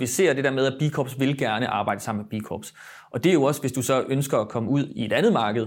[0.00, 2.74] Vi ser det der med, at B Corps vil gerne arbejde sammen med B Corps.
[3.10, 5.32] Og det er jo også, hvis du så ønsker at komme ud i et andet
[5.32, 5.66] marked,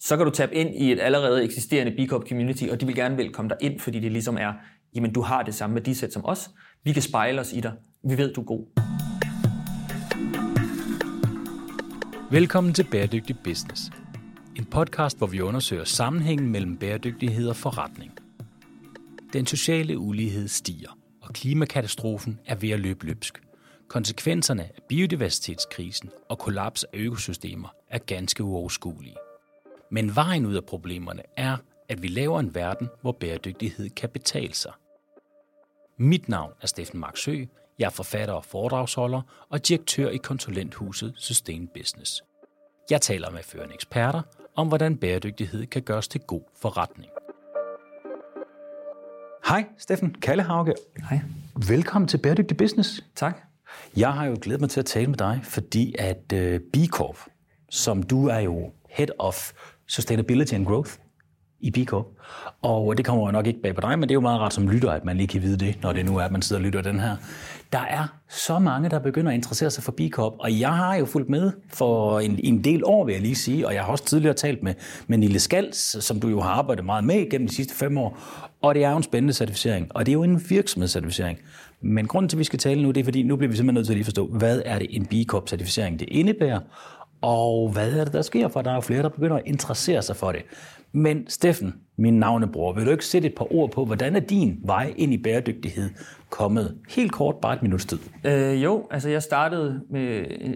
[0.00, 2.94] så kan du tabe ind i et allerede eksisterende B Corp community, og de vil
[2.94, 4.52] gerne velkomme dig ind, fordi det ligesom er,
[4.94, 6.50] jamen du har det samme værdisæt som os.
[6.84, 7.72] Vi kan spejle os i dig.
[8.08, 8.66] Vi ved, du er god.
[12.30, 13.90] Velkommen til Bæredygtig Business.
[14.56, 18.12] En podcast, hvor vi undersøger sammenhængen mellem bæredygtighed og forretning.
[19.32, 23.45] Den sociale ulighed stiger, og klimakatastrofen er ved at løbe løbsk.
[23.88, 29.16] Konsekvenserne af biodiversitetskrisen og kollaps af økosystemer er ganske uoverskuelige.
[29.90, 31.56] Men vejen ud af problemerne er,
[31.88, 34.72] at vi laver en verden, hvor bæredygtighed kan betale sig.
[35.98, 37.44] Mit navn er Steffen Marksø.
[37.78, 42.22] Jeg er forfatter og foredragsholder og direktør i konsulenthuset Sustain Business.
[42.90, 44.22] Jeg taler med førende eksperter
[44.54, 47.10] om, hvordan bæredygtighed kan gøres til god forretning.
[49.48, 50.74] Hej, Steffen Kallehauge.
[51.10, 51.20] Hej.
[51.68, 53.04] Velkommen til Bæredygtig Business.
[53.14, 53.45] Tak.
[53.96, 56.76] Jeg har jo glædet mig til at tale med dig, fordi at øh, uh, B
[56.88, 57.16] Corp,
[57.70, 59.52] som du er jo Head of
[59.86, 60.90] Sustainability and Growth
[61.60, 62.06] i B Corp,
[62.62, 64.54] og det kommer jo nok ikke bag på dig, men det er jo meget rart
[64.54, 66.60] som lytter, at man lige kan vide det, når det nu er, at man sidder
[66.60, 67.16] og lytter den her.
[67.72, 70.94] Der er så mange, der begynder at interessere sig for B Corp, og jeg har
[70.94, 73.92] jo fulgt med for en, en del år, vil jeg lige sige, og jeg har
[73.92, 74.74] også tidligere talt med,
[75.06, 78.18] med Nille Skals, som du jo har arbejdet meget med gennem de sidste fem år,
[78.62, 81.38] og det er jo en spændende certificering, og det er jo en virksomhedscertificering.
[81.80, 83.74] Men grunden til, at vi skal tale nu, det er, fordi nu bliver vi simpelthen
[83.74, 86.60] nødt til at lige forstå, hvad er det en B Corp-certificering det indebærer,
[87.20, 90.02] og hvad er det, der sker, for der er jo flere, der begynder at interessere
[90.02, 90.42] sig for det.
[90.92, 94.60] Men Steffen, min navnebror, vil du ikke sætte et par ord på, hvordan er din
[94.64, 95.90] vej ind i bæredygtighed
[96.30, 96.78] kommet?
[96.88, 97.98] Helt kort, bare et minuts tid.
[98.24, 100.54] Øh, jo, altså jeg startede med øh,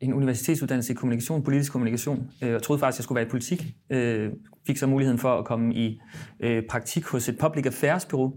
[0.00, 3.30] en universitetsuddannelse i kommunikation, politisk kommunikation, øh, og troede faktisk, at jeg skulle være i
[3.30, 3.66] politik.
[3.90, 4.30] Øh,
[4.66, 6.00] fik så muligheden for at komme i
[6.40, 8.34] øh, praktik hos et public affairs bureau,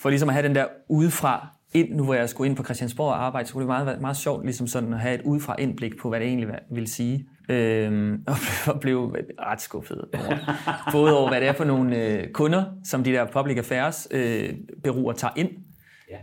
[0.00, 3.08] for ligesom at have den der udefra ind, nu hvor jeg skulle ind på Christiansborg
[3.08, 5.98] og arbejde, så kunne det meget, meget sjovt ligesom sådan at have et udefra indblik
[5.98, 7.26] på, hvad det egentlig vil sige.
[7.48, 8.24] Øhm,
[8.66, 10.36] og blev ret skuffet over.
[10.92, 14.54] Både over, hvad det er for nogle øh, kunder, som de der public affairs øh,
[14.82, 15.50] beruer tager ind,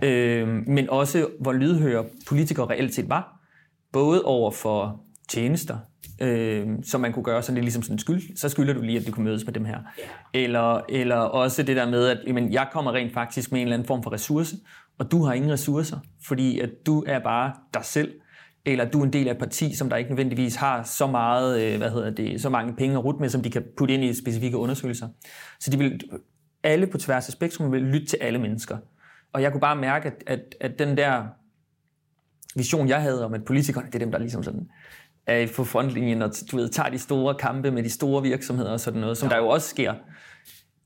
[0.02, 0.08] ja.
[0.08, 3.40] øhm, men også hvor lydhøre politikere reelt set var.
[3.94, 5.78] Både over for tjenester,
[6.22, 9.08] øh, som man kunne gøre sådan lidt ligesom sådan skyld, så skylder du lige, at
[9.08, 9.78] du kunne mødes med dem her.
[10.00, 10.44] Yeah.
[10.46, 13.76] Eller, eller også det der med, at jamen, jeg kommer rent faktisk med en eller
[13.76, 14.56] anden form for ressource,
[15.02, 15.98] og du har ingen ressourcer,
[16.28, 18.14] fordi at du er bare dig selv,
[18.66, 21.62] eller du er en del af et parti, som der ikke nødvendigvis har så meget,
[21.62, 24.04] øh, hvad hedder det, så mange penge at rute med, som de kan putte ind
[24.04, 25.08] i specifikke undersøgelser.
[25.60, 26.02] Så de vil,
[26.64, 28.78] alle på tværs af spektrum vil lytte til alle mennesker.
[29.34, 31.24] Og jeg kunne bare mærke, at, at, at den der
[32.56, 34.68] vision, jeg havde om, at politikerne, det er dem, der ligesom sådan
[35.26, 38.80] er på frontlinjen og du ved, tager de store kampe med de store virksomheder og
[38.80, 39.36] sådan noget, som ja.
[39.36, 39.94] der jo også sker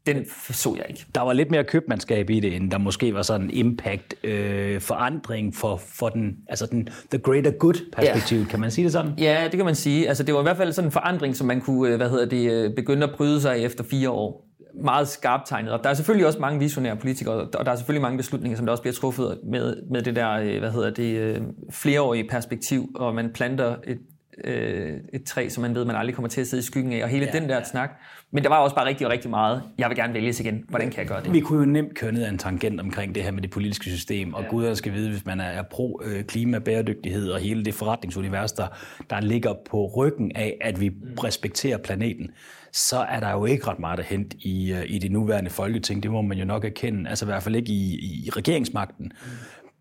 [0.05, 1.05] den så jeg ikke.
[1.15, 4.81] Der var lidt mere købmandskab i det, end der måske var sådan en impact, øh,
[4.81, 8.45] forandring for, for den, altså den the greater good perspektiv, ja.
[8.45, 9.11] kan man sige det sådan?
[9.17, 10.07] Ja, det kan man sige.
[10.07, 12.25] Altså det var i hvert fald sådan en forandring, som man kunne, øh, hvad hedder
[12.25, 14.45] det, øh, begynde at bryde sig efter fire år.
[14.83, 15.83] Meget skarpt tegnet op.
[15.83, 18.71] Der er selvfølgelig også mange visionære politikere, og der er selvfølgelig mange beslutninger, som der
[18.71, 23.31] også bliver truffet med, med det der, øh, hvad hedder det, flereårige perspektiv, og man
[23.33, 23.99] planter et
[24.43, 27.03] øh, et træ, som man ved, man aldrig kommer til at sidde i skyggen af,
[27.03, 27.63] og hele ja, den der ja.
[27.63, 27.91] snak.
[28.31, 30.63] Men der var også bare rigtig, rigtig meget, jeg vil gerne vælges igen.
[30.69, 31.33] Hvordan kan jeg gøre det?
[31.33, 33.85] Vi kunne jo nemt køre ned af en tangent omkring det her med det politiske
[33.85, 34.47] system, og ja.
[34.47, 38.67] Gud, jeg skal vide, hvis man er pro-klima, bæredygtighed og hele det forretningsunivers, der,
[39.09, 40.95] der ligger på ryggen af, at vi mm.
[41.23, 42.31] respekterer planeten,
[42.71, 46.03] så er der jo ikke ret meget at hente i, øh, i det nuværende folketing.
[46.03, 47.09] Det må man jo nok erkende.
[47.09, 47.93] Altså i hvert fald ikke i,
[48.25, 49.05] i regeringsmagten.
[49.05, 49.31] Mm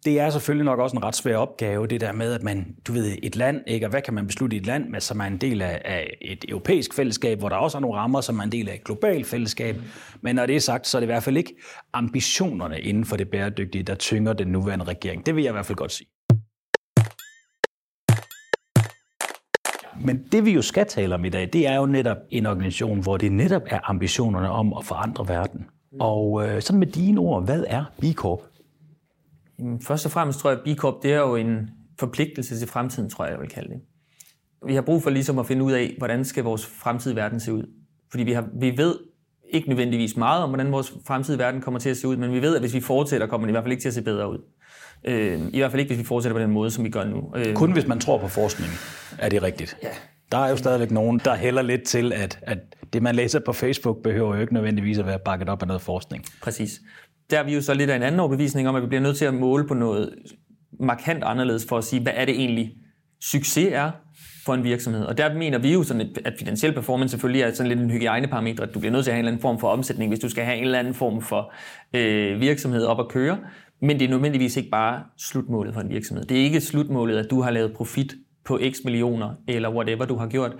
[0.04, 2.92] det er selvfølgelig nok også en ret svær opgave, det der med, at man, du
[2.92, 3.86] ved, et land, ikke?
[3.86, 6.16] og hvad kan man beslutte i et land, med, som er en del af, af
[6.20, 8.84] et europæisk fællesskab, hvor der også er nogle rammer, som er en del af et
[8.84, 9.76] globalt fællesskab.
[10.20, 11.54] Men når det er sagt, så er det i hvert fald ikke
[11.92, 15.26] ambitionerne inden for det bæredygtige, der tynger den nuværende regering.
[15.26, 16.08] Det vil jeg i hvert fald godt sige.
[20.00, 23.00] Men det vi jo skal tale om i dag, det er jo netop en organisation,
[23.00, 25.66] hvor det netop er ambitionerne om at forandre verden.
[26.00, 28.40] Og øh, sådan med dine ord, hvad er B Corp?
[29.58, 32.68] Jamen, først og fremmest tror jeg, at B Corp det er jo en forpligtelse til
[32.68, 33.80] fremtiden, tror jeg, jeg vil kalde det.
[34.66, 37.52] Vi har brug for ligesom at finde ud af, hvordan skal vores fremtidige verden se
[37.52, 37.64] ud.
[38.10, 38.98] Fordi vi, har, vi ved
[39.50, 42.42] ikke nødvendigvis meget om, hvordan vores fremtidige verden kommer til at se ud, men vi
[42.42, 44.30] ved, at hvis vi fortsætter, kommer den i hvert fald ikke til at se bedre
[44.30, 44.38] ud.
[45.04, 47.32] Øh, I hvert fald ikke, hvis vi fortsætter på den måde, som vi gør nu.
[47.36, 48.70] Øh, Kun hvis man tror på forskning,
[49.18, 49.76] er det rigtigt.
[49.82, 49.88] Ja.
[50.32, 52.58] Der er jo stadigvæk nogen, der hælder lidt til, at, at
[52.92, 55.82] det, man læser på Facebook, behøver jo ikke nødvendigvis at være bakket op af noget
[55.82, 56.24] forskning.
[56.42, 56.80] Præcis
[57.30, 59.16] der er vi jo så lidt af en anden overbevisning om, at vi bliver nødt
[59.16, 60.14] til at måle på noget
[60.80, 62.72] markant anderledes for at sige, hvad er det egentlig
[63.20, 63.90] succes er
[64.44, 65.04] for en virksomhed.
[65.04, 68.62] Og der mener vi jo, sådan, at finansiel performance selvfølgelig er sådan lidt en hygiejneparameter,
[68.62, 70.28] at du bliver nødt til at have en eller anden form for omsætning, hvis du
[70.28, 71.52] skal have en eller anden form for
[71.94, 73.38] øh, virksomhed op at køre.
[73.80, 76.24] Men det er nødvendigvis ikke bare slutmålet for en virksomhed.
[76.24, 78.14] Det er ikke slutmålet, at du har lavet profit
[78.44, 80.52] på x millioner, eller whatever du har gjort.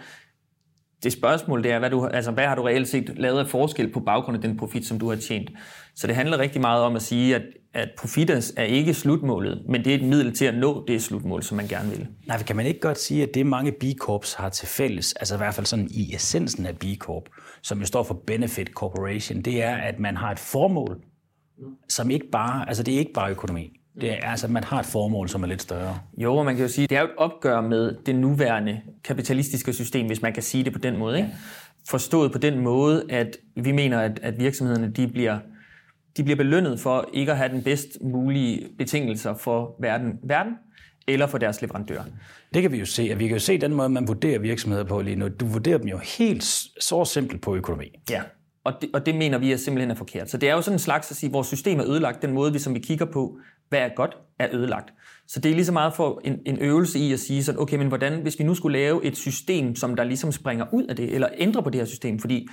[1.03, 3.93] Det spørgsmål det er, hvad, du, altså, hvad har du reelt set lavet af forskel
[3.93, 5.51] på baggrund af den profit, som du har tjent.
[5.95, 7.43] Så det handler rigtig meget om at sige, at,
[7.75, 11.43] at profit er ikke slutmålet, men det er et middel til at nå det slutmål,
[11.43, 12.07] som man gerne vil.
[12.27, 15.35] Nej, kan man ikke godt sige, at det mange B Corps har til fælles, altså
[15.35, 17.25] i hvert fald sådan i essensen af B Corp,
[17.63, 21.03] som jo står for Benefit Corporation, det er, at man har et formål,
[21.89, 23.81] som ikke bare, altså det er ikke bare økonomi.
[24.01, 25.99] Det er altså, at man har et formål, som er lidt større.
[26.19, 29.73] Jo, og man kan jo sige, det er jo et opgør med det nuværende kapitalistiske
[29.73, 31.17] system, hvis man kan sige det på den måde.
[31.17, 31.31] Ikke?
[31.89, 35.39] Forstået på den måde, at vi mener, at, at virksomhederne de bliver,
[36.17, 40.53] de bliver belønnet for ikke at have den bedst mulige betingelser for verden, verden
[41.09, 42.03] eller for deres leverandør.
[42.55, 44.85] Det kan vi jo se, og vi kan jo se den måde, man vurderer virksomheder
[44.85, 45.29] på lige nu.
[45.29, 46.45] Du vurderer dem jo helt
[46.81, 47.87] så simpelt på økonomi.
[48.11, 48.23] Ja,
[48.65, 50.31] og det, og det mener vi er simpelthen er forkert.
[50.31, 52.23] Så det er jo sådan en slags at sige, at vores system er ødelagt.
[52.23, 53.39] Den måde, vi, som vi kigger på,
[53.69, 54.95] hvad er godt, er ødelagt.
[55.27, 57.77] Så det er lige så meget for en, en øvelse i at sige sådan, okay,
[57.77, 60.97] men hvordan, hvis vi nu skulle lave et system, som der ligesom springer ud af
[60.97, 62.49] det, eller ændrer på det her system, fordi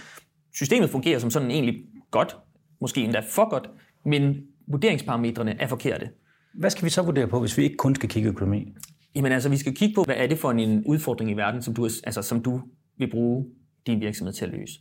[0.53, 1.75] systemet fungerer som sådan egentlig
[2.11, 2.37] godt,
[2.81, 3.69] måske endda for godt,
[4.05, 4.35] men
[4.67, 6.09] vurderingsparametrene er forkerte.
[6.53, 8.73] Hvad skal vi så vurdere på, hvis vi ikke kun skal kigge økonomi?
[9.15, 11.73] Jamen altså, vi skal kigge på, hvad er det for en udfordring i verden, som
[11.73, 12.61] du, altså, som du
[12.97, 13.45] vil bruge
[13.87, 14.79] din virksomhed til at løse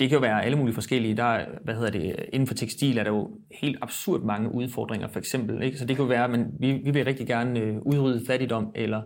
[0.00, 1.16] det kan jo være alle mulige forskellige.
[1.16, 3.30] Der, er, hvad hedder det, inden for tekstil er der jo
[3.60, 5.62] helt absurd mange udfordringer, for eksempel.
[5.62, 5.78] Ikke?
[5.78, 9.02] Så det kan jo være, at vi, vi vil rigtig gerne øh, udrydde fattigdom, eller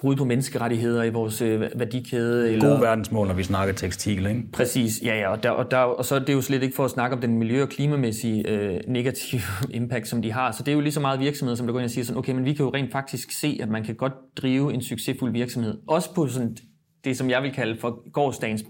[0.00, 2.52] brud på menneskerettigheder i vores øh, værdikæde.
[2.52, 2.68] Eller...
[2.68, 4.42] Gode verdensmål, når vi snakker tekstil, ikke?
[4.52, 5.28] Præcis, ja, ja.
[5.28, 7.20] Og, der, og, der, og så er det jo slet ikke for at snakke om
[7.20, 9.42] den miljø- og klimamæssige øh, negative
[9.80, 10.52] impact, som de har.
[10.52, 12.18] Så det er jo lige så meget virksomheder, som der går ind og siger sådan,
[12.18, 15.32] okay, men vi kan jo rent faktisk se, at man kan godt drive en succesfuld
[15.32, 15.78] virksomhed.
[15.88, 16.56] Også på sådan
[17.04, 18.64] det, som jeg vil kalde for gårdsdagens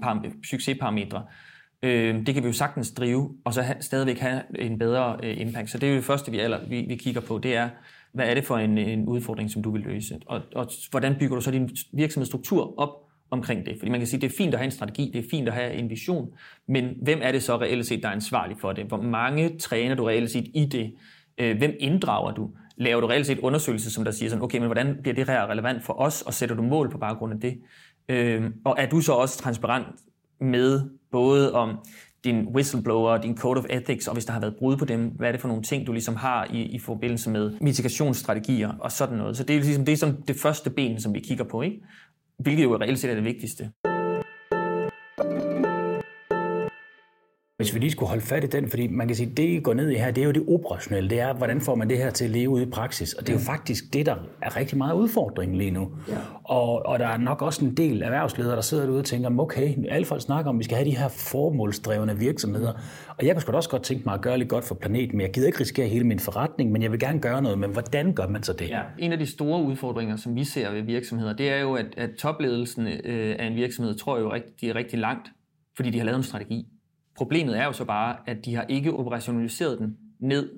[0.51, 1.23] succesparametre.
[1.83, 5.41] Øh, det kan vi jo sagtens drive, og så ha, stadigvæk have en bedre øh,
[5.41, 5.71] impact.
[5.71, 7.69] Så det er jo det første, vi, aller, vi, vi kigger på, det er,
[8.13, 10.19] hvad er det for en, en udfordring, som du vil løse?
[10.27, 12.91] Og, og hvordan bygger du så din virksomhedsstruktur op
[13.31, 13.77] omkring det?
[13.79, 15.55] Fordi man kan sige, det er fint at have en strategi, det er fint at
[15.55, 16.29] have en vision,
[16.69, 18.85] men hvem er det så reelt set, der er ansvarlig for det?
[18.85, 20.95] Hvor mange træner du reelt set i det?
[21.39, 22.51] Øh, hvem inddrager du?
[22.77, 25.51] Laver du reelt set undersøgelser, som der siger sådan, okay, men hvordan bliver det her
[25.51, 27.61] relevant for os, og sætter du mål på baggrund af det?
[28.09, 29.87] Øh, og er du så også transparent
[30.41, 31.79] med både om
[32.25, 35.29] din whistleblower, din code of ethics, og hvis der har været brud på dem, hvad
[35.29, 39.19] er det for nogle ting, du ligesom har i, i forbindelse med mitigationsstrategier og sådan
[39.19, 39.37] noget.
[39.37, 41.81] Så det er ligesom det, er som det første ben, som vi kigger på, ikke?
[42.39, 43.71] hvilket jo reelt set er det vigtigste.
[47.57, 49.75] Hvis vi lige skulle holde fat i den, fordi man kan sige, det I går
[49.75, 51.11] ned i her, det er jo det operationelle.
[51.11, 53.13] Det er, hvordan får man det her til at leve ude i praksis?
[53.13, 55.91] Og det er jo faktisk det, der er rigtig meget udfordring lige nu.
[56.09, 56.17] Ja.
[56.45, 59.75] Og, og der er nok også en del erhvervsledere, der sidder derude og tænker, okay,
[59.89, 62.73] alle folk snakker om, at vi skal have de her formålsdrevne virksomheder.
[63.09, 65.21] Og jeg kunne sgu også godt tænke mig at gøre lidt godt for planeten, men
[65.27, 67.59] jeg gider ikke risikere hele min forretning, men jeg vil gerne gøre noget.
[67.59, 68.69] Men hvordan gør man så det?
[68.69, 68.83] Ja.
[68.99, 72.11] En af de store udfordringer, som vi ser ved virksomheder, det er jo, at, at
[72.19, 75.29] topledelsen øh, af en virksomhed tror jo, at de er rigtig langt,
[75.77, 76.67] fordi de har lavet en strategi.
[77.17, 80.51] Problemet er jo så bare, at de har ikke operationaliseret den ned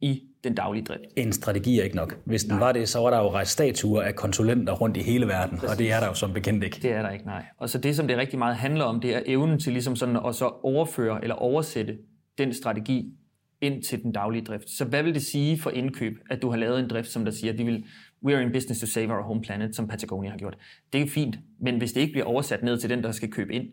[0.00, 1.02] i den daglige drift.
[1.16, 2.18] En strategi er ikke nok.
[2.24, 2.58] Hvis den nej.
[2.58, 5.70] var det, så var der jo rejst statuer af konsulenter rundt i hele verden, Præcis.
[5.70, 6.78] og det er der jo som bekendt ikke.
[6.82, 7.44] Det er der ikke, nej.
[7.58, 10.16] Og så det, som det rigtig meget handler om, det er evnen til ligesom sådan
[10.26, 11.98] at så overføre eller oversætte
[12.38, 13.12] den strategi
[13.60, 14.70] ind til den daglige drift.
[14.70, 17.32] Så hvad vil det sige for indkøb, at du har lavet en drift, som der
[17.32, 17.84] siger, at vi vil,
[18.24, 20.56] we are in business to save our home planet, som Patagonia har gjort.
[20.92, 23.54] Det er fint, men hvis det ikke bliver oversat ned til den, der skal købe
[23.54, 23.66] ind,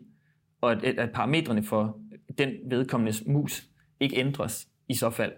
[0.60, 1.98] og at, at parametrene for
[2.38, 3.64] den vedkommendes mus
[4.00, 5.32] ikke ændres i så fald,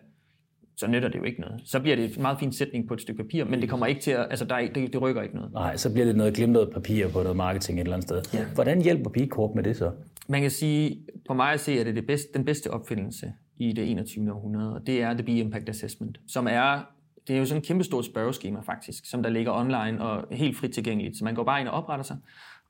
[0.76, 1.60] så nytter det jo ikke noget.
[1.64, 4.00] Så bliver det en meget fin sætning på et stykke papir, men det kommer ikke
[4.00, 5.52] til at, altså der er, det, det rykker ikke noget.
[5.52, 8.22] Nej, så bliver det noget glimtet papir på noget marketing et eller andet sted.
[8.34, 8.44] Ja.
[8.54, 9.92] Hvordan hjælper B Corp med det så?
[10.28, 10.98] Man kan sige,
[11.28, 14.32] på mig at se, at det er det bedste, den bedste opfindelse i det 21.
[14.32, 16.82] århundrede, og det er The B Impact Assessment, som er
[17.28, 20.72] det er jo sådan et kæmpestort spørgeskema faktisk, som der ligger online og helt frit
[20.72, 21.18] tilgængeligt.
[21.18, 22.16] Så man går bare ind og opretter sig,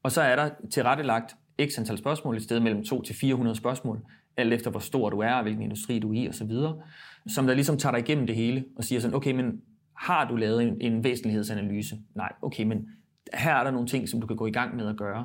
[0.02, 1.36] og så er der tilrettelagt
[1.66, 4.00] x antal spørgsmål, et sted mellem 2 til 400 spørgsmål,
[4.36, 6.50] alt efter hvor stor du er, og hvilken industri du er i osv.,
[7.26, 9.60] som der ligesom tager dig igennem det hele og siger sådan, okay, men
[9.96, 11.96] har du lavet en, en væsentlighedsanalyse?
[12.14, 12.88] Nej, okay, men
[13.34, 15.24] her er der nogle ting, som du kan gå i gang med at gøre.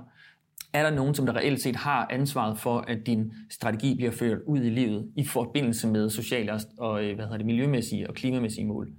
[0.73, 4.39] Er der nogen, som der reelt set har ansvaret for, at din strategi bliver ført
[4.47, 8.67] ud i livet i forbindelse med sociale og øh, hvad hedder det, miljømæssige og klimamæssige
[8.67, 8.91] mål?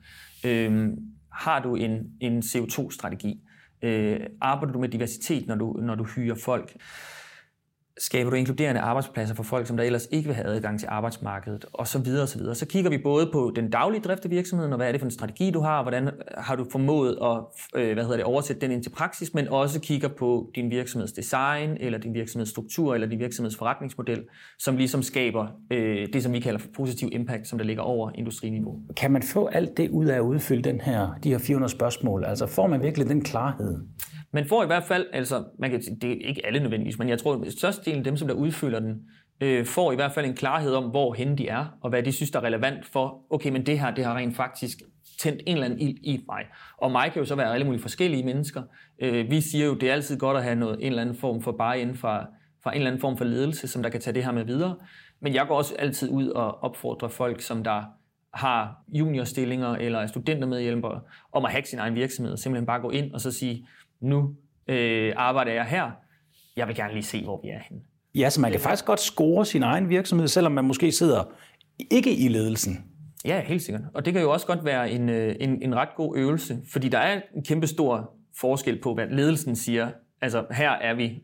[0.46, 0.96] Øhm,
[1.32, 3.40] har du en, en CO2-strategi?
[3.82, 6.76] Øh, arbejder du med diversitet, når du, når du hyrer folk?
[7.98, 11.64] Skaber du inkluderende arbejdspladser for folk, som der ellers ikke vil have adgang til arbejdsmarkedet,
[11.72, 12.54] og så videre, og så videre.
[12.54, 15.06] Så kigger vi både på den daglige drift af virksomheden, og hvad er det for
[15.06, 17.38] en strategi, du har, hvordan har du formået at
[17.80, 21.12] øh, hvad hedder det, oversætte den ind til praksis, men også kigger på din virksomheds
[21.12, 24.22] design, eller din virksomheds struktur, eller din virksomheds forretningsmodel,
[24.58, 28.10] som ligesom skaber øh, det, som vi kalder for positiv impact, som der ligger over
[28.14, 28.78] industriniveau.
[28.96, 32.24] Kan man få alt det ud af at udfylde den her, de her 400 spørgsmål?
[32.24, 33.80] Altså får man virkelig den klarhed?
[34.34, 37.18] Man får i hvert fald, altså man kan, det er ikke alle nødvendigvis, men jeg
[37.18, 39.02] tror, at størstedelen af dem, som der udfylder den,
[39.40, 42.12] øh, får i hvert fald en klarhed om, hvor hen de er, og hvad de
[42.12, 44.78] synes, der er relevant for, okay, men det her, det har rent faktisk
[45.20, 46.42] tændt en eller anden ild i mig.
[46.78, 48.62] Og mig kan jo så være alle mulige forskellige mennesker.
[48.98, 51.42] Øh, vi siger jo, det er altid godt at have noget, en eller anden form
[51.42, 52.26] for bare inden fra,
[52.62, 54.76] fra en eller anden form for ledelse, som der kan tage det her med videre.
[55.20, 57.82] Men jeg går også altid ud og opfordrer folk, som der
[58.34, 61.00] har juniorstillinger eller er studentermedhjælpere,
[61.32, 63.66] om at hacke sin egen virksomhed, og simpelthen bare gå ind og så sige,
[64.00, 64.34] nu
[64.68, 65.90] øh, arbejder jeg her,
[66.56, 67.82] jeg vil gerne lige se, hvor vi er henne.
[68.14, 71.24] Ja, så man kan faktisk godt score sin egen virksomhed, selvom man måske sidder
[71.90, 72.84] ikke i ledelsen.
[73.24, 73.82] Ja, helt sikkert.
[73.94, 76.88] Og det kan jo også godt være en, øh, en, en ret god øvelse, fordi
[76.88, 79.90] der er en kæmpe stor forskel på, hvad ledelsen siger.
[80.20, 81.22] Altså, her er vi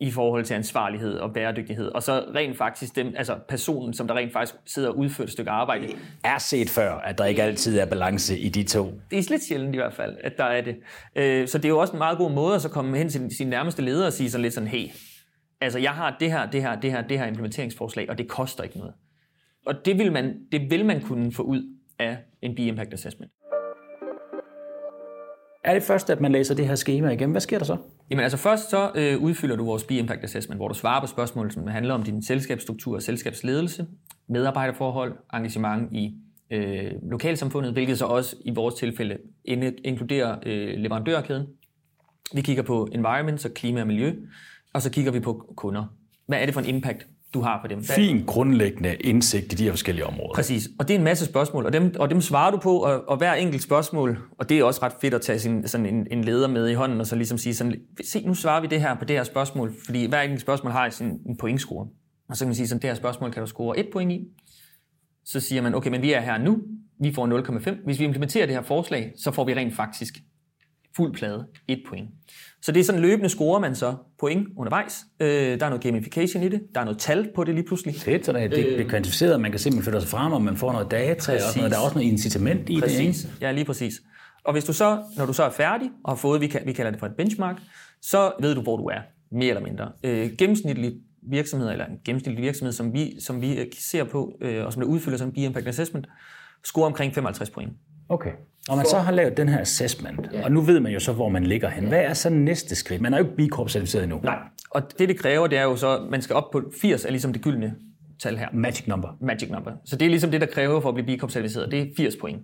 [0.00, 1.88] i forhold til ansvarlighed og bæredygtighed.
[1.88, 5.32] Og så rent faktisk dem, altså personen, som der rent faktisk sidder og udfører et
[5.32, 5.88] stykke arbejde.
[6.24, 9.00] Er set før, at der ikke altid er balance i de to.
[9.10, 10.76] Det er lidt sjældent i hvert fald, at der er det.
[11.16, 13.36] Øh, så det er jo også en meget god måde at så komme hen til
[13.36, 14.88] sin nærmeste leder og sige sådan lidt sådan, hey,
[15.60, 18.62] altså jeg har det her, det her, det her, det her implementeringsforslag, og det koster
[18.62, 18.94] ikke noget.
[19.66, 21.62] Og det vil man, det vil man kunne få ud
[21.98, 23.32] af en B-Impact Assessment.
[25.64, 27.32] Er det først, at man læser det her schema igennem?
[27.32, 27.76] Hvad sker der så?
[28.10, 31.50] Jamen altså først så øh, udfylder du vores B-Impact Assessment, hvor du svarer på spørgsmål,
[31.50, 33.86] som handler om din selskabsstruktur og selskabsledelse,
[34.28, 36.14] medarbejderforhold, engagement i
[36.50, 39.18] øh, lokalsamfundet, hvilket så også i vores tilfælde
[39.84, 41.46] inkluderer øh, leverandørkæden.
[42.34, 44.14] Vi kigger på environment, så klima og miljø,
[44.72, 45.84] og så kigger vi på kunder.
[46.26, 47.82] Hvad er det for en impact, du har på dem.
[47.82, 50.34] Fin grundlæggende indsigt i de her forskellige områder.
[50.34, 53.08] Præcis, og det er en masse spørgsmål, og dem, og dem svarer du på, og,
[53.08, 56.06] og hver enkelt spørgsmål, og det er også ret fedt at tage sin, sådan en,
[56.10, 57.74] en leder med i hånden, og så ligesom sige sådan,
[58.04, 60.90] se, nu svarer vi det her på det her spørgsmål, fordi hver enkelt spørgsmål har
[60.90, 61.88] sin en pointscore.
[62.28, 64.24] Og så kan man sige, sådan, det her spørgsmål kan du score et point i.
[65.24, 66.58] Så siger man, okay, men vi er her nu,
[67.00, 67.84] vi får 0,5.
[67.84, 70.14] Hvis vi implementerer det her forslag, så får vi rent faktisk
[70.96, 72.10] fuld plade, et point.
[72.62, 75.04] Så det er sådan løbende scorer man så point undervejs.
[75.20, 76.62] Øh, der er noget gamification i det.
[76.74, 77.94] Der er noget tal på det lige pludselig.
[77.94, 80.72] Fedt, så det, det er kvantificeret, man kan simpelthen flytte sig frem, og man får
[80.72, 81.48] noget data, præcis.
[81.50, 83.22] og noget, der er også noget incitament i præcis.
[83.22, 83.24] det.
[83.24, 83.46] Ikke?
[83.46, 83.94] Ja, lige præcis.
[84.44, 86.72] Og hvis du så, når du så er færdig og har fået, vi, kan, vi
[86.72, 87.56] kalder det for et benchmark,
[88.02, 89.00] så ved du, hvor du er,
[89.32, 89.92] mere eller mindre.
[90.04, 94.66] Øh, gennemsnitlig virksomhed, eller en gennemsnitlig virksomhed, som vi, som vi øh, ser på, øh,
[94.66, 96.06] og som der udfylder som Impact Assessment,
[96.64, 97.72] scorer omkring 55 point.
[98.08, 98.30] Okay.
[98.70, 100.44] Og man så har lavet den her assessment, ja.
[100.44, 101.88] og nu ved man jo så, hvor man ligger hen.
[101.88, 103.00] Hvad er så næste skridt?
[103.00, 104.20] Man er jo ikke B Corp certificeret endnu.
[104.22, 104.38] Nej,
[104.70, 107.10] og det det kræver, det er jo så, at man skal op på 80, er
[107.10, 107.74] ligesom det gyldne
[108.22, 108.48] tal her.
[108.52, 109.08] Magic number.
[109.20, 109.70] Magic number.
[109.84, 111.70] Så det er ligesom det, der kræver for at blive B Corp certificeret.
[111.70, 112.42] Det er 80 point.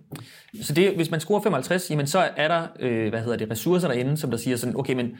[0.61, 3.87] Så det, hvis man scorer 55, jamen så er der, øh, hvad hedder det, ressourcer
[3.87, 5.11] derinde, som der siger sådan, okay, men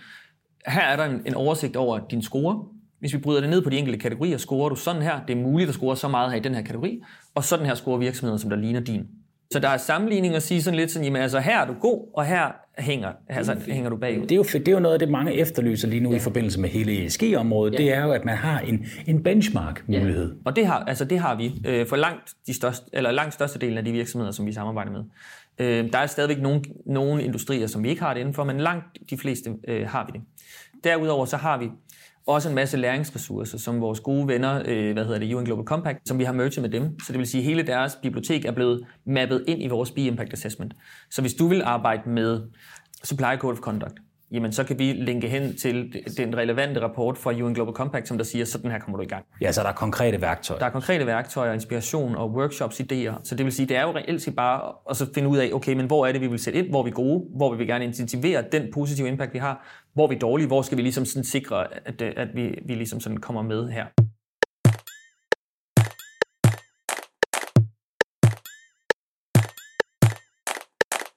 [0.67, 2.65] her er der en, en oversigt over din score.
[2.99, 5.19] Hvis vi bryder det ned på de enkelte kategorier, scorer du sådan her.
[5.27, 7.01] Det er muligt at score så meget her i den her kategori.
[7.35, 9.07] Og sådan her scorer virksomheder, som der ligner din.
[9.51, 12.07] Så der er sammenligning at sige sådan lidt sådan, jamen altså her er du god,
[12.13, 14.21] og her hænger, altså, hænger du bagud.
[14.21, 16.15] Det er, jo, det er jo noget af det, mange efterlyser lige nu ja.
[16.15, 17.73] i forbindelse med hele ESG-området.
[17.73, 17.77] Ja.
[17.77, 20.31] Det er jo, at man har en, en benchmark-mulighed.
[20.31, 20.37] Ja.
[20.45, 23.59] Og det har, altså, det har vi øh, for langt, de største, eller langt største
[23.59, 25.03] delen af de virksomheder, som vi samarbejder med.
[25.59, 28.85] Øh, der er stadigvæk nogle, nogle industrier, som vi ikke har det indenfor, men langt
[29.09, 30.21] de fleste øh, har vi det.
[30.83, 31.69] Derudover så har vi
[32.33, 36.07] også en masse læringsressourcer, som vores gode venner, øh, hvad hedder det, UN Global Compact,
[36.07, 36.99] som vi har merged med dem.
[36.99, 40.33] Så det vil sige, at hele deres bibliotek er blevet mappet ind i vores B-Impact
[40.33, 40.73] Assessment.
[41.09, 42.41] Så hvis du vil arbejde med
[43.03, 43.93] Supply Code of Conduct,
[44.31, 48.17] jamen så kan vi linke hen til den relevante rapport fra UN Global Compact, som
[48.17, 49.25] der siger, sådan her kommer du i gang.
[49.41, 50.59] Ja, så der er konkrete værktøjer.
[50.59, 53.13] Der er konkrete værktøjer, inspiration og workshops, idéer.
[53.23, 55.49] Så det vil sige, det er jo reelt set bare at så finde ud af,
[55.53, 57.59] okay, men hvor er det, vi vil sætte ind, hvor er vi gode, hvor vil
[57.59, 60.81] vi gerne intensivere den positive impact, vi har, hvor er vi dårlige, hvor skal vi
[60.81, 63.85] ligesom sådan sikre, at, at vi, vi ligesom sådan kommer med her.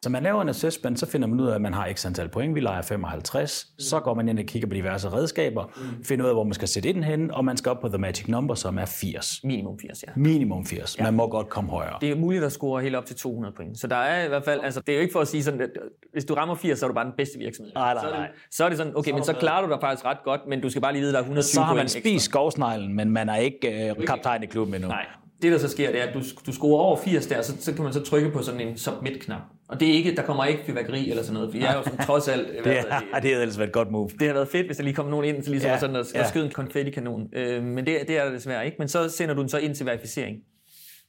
[0.04, 2.28] Så man laver en assessment, så finder man ud af, at man har x antal
[2.28, 2.54] point.
[2.54, 3.66] Vi leger 55.
[3.78, 6.68] Så går man ind og kigger på diverse redskaber, finder ud af, hvor man skal
[6.68, 9.40] sætte ind hen, og man skal op på the magic number, som er 80.
[9.44, 10.12] Minimum 80, ja.
[10.16, 10.99] Minimum 80.
[10.99, 11.04] Ja.
[11.04, 11.99] Man må godt komme højere.
[12.00, 13.78] Det er muligt at score helt op til 200 point.
[13.78, 15.61] Så der er i hvert fald, altså det er jo ikke for at sige sådan,
[15.61, 15.70] at
[16.12, 17.73] hvis du rammer 80, så er du bare den bedste virksomhed.
[17.75, 18.11] Nej, nej, nej.
[18.11, 20.04] Så, er det, så er det sådan, okay, så men så klarer du dig faktisk
[20.04, 21.88] ret godt, men du skal bare lige vide, at der er 120 Så har man
[21.88, 24.88] spist skovsneglen, men man er ikke øh, kaptajn i klubben endnu.
[24.88, 25.06] Nej.
[25.42, 27.75] Det, der så sker, det er, at du, du scorer over 80 der, så, så
[27.75, 29.40] kan man så trykke på sådan en submit-knap.
[29.68, 31.83] Og det er ikke, der kommer ikke fyrværkeri eller sådan noget, for jeg er jo
[31.83, 32.49] sådan trods alt...
[32.64, 34.09] det, er, det har ellers været et godt move.
[34.09, 36.14] Det har været fedt, hvis der lige kom nogen ind til ligesom ja, sådan at,
[36.14, 36.21] ja.
[36.21, 37.28] at skyde en konfettikanon.
[37.33, 38.76] Øh, men det, det er der desværre ikke.
[38.78, 40.38] Men så sender du den så ind til verificering.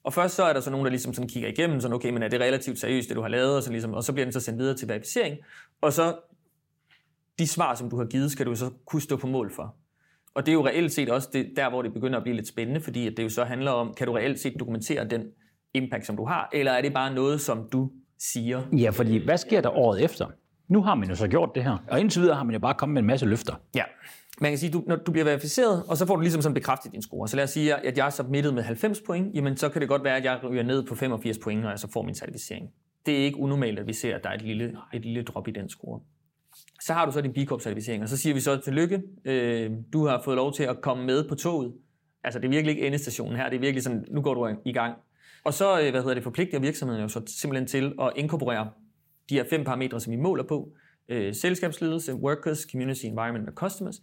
[0.04, 2.24] Og først så er der så nogen, der ligesom sådan kigger igennem, sådan okay, men
[2.24, 4.34] er det relativt seriøst, det du har lavet, og så, ligesom, og så bliver den
[4.34, 5.38] så sendt videre til verificering.
[5.82, 6.16] Og så
[7.40, 9.76] de svar, som du har givet, skal du så kunne stå på mål for.
[10.34, 12.48] Og det er jo reelt set også det, der, hvor det begynder at blive lidt
[12.48, 15.24] spændende, fordi at det jo så handler om, kan du reelt set dokumentere den
[15.74, 18.62] impact, som du har, eller er det bare noget, som du siger?
[18.78, 20.28] Ja, fordi hvad sker der året efter?
[20.68, 22.74] Nu har man jo så gjort det her, og indtil videre har man jo bare
[22.74, 23.54] kommet med en masse løfter.
[23.76, 23.84] Ja,
[24.42, 26.92] man kan sige, du, når du bliver verificeret, og så får du ligesom sådan bekræftet
[26.92, 27.28] din score.
[27.28, 29.90] Så lad os sige, at jeg er submittet med 90 point, jamen så kan det
[29.90, 32.70] godt være, at jeg ryger ned på 85 point, når jeg så får min certificering.
[33.06, 35.48] Det er ikke unormalt, at vi ser, at der er et lille, et lille drop
[35.48, 36.00] i den score.
[36.82, 39.72] Så har du så din B Corp certificering, og så siger vi så tillykke, øh,
[39.94, 41.74] du har fået lov til at komme med på toget.
[42.24, 44.74] Altså det er virkelig ikke endestationen her, det er virkelig sådan, nu går du i
[44.74, 44.94] gang.
[45.46, 48.70] Og så, øh, hvad hedder det, forpligter virksomheden jo så simpelthen til at inkorporere
[49.30, 50.72] de her fem parametre, som vi måler på,
[51.10, 54.02] øh, selskabsledelse, workers, community, environment og customers,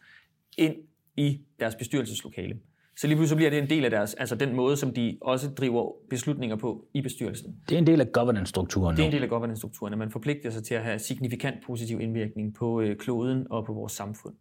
[0.58, 0.75] ind
[1.16, 2.58] i deres bestyrelseslokale.
[2.96, 5.49] Så lige pludselig bliver det en del af deres, altså den måde, som de også
[5.49, 7.56] driver beslutninger på i bestyrelsen.
[7.68, 8.96] Det er en del af governance-strukturen.
[8.96, 12.00] Det er en del af governance-strukturen, at man forpligter sig til at have signifikant positiv
[12.00, 14.34] indvirkning på øh, kloden og på vores samfund.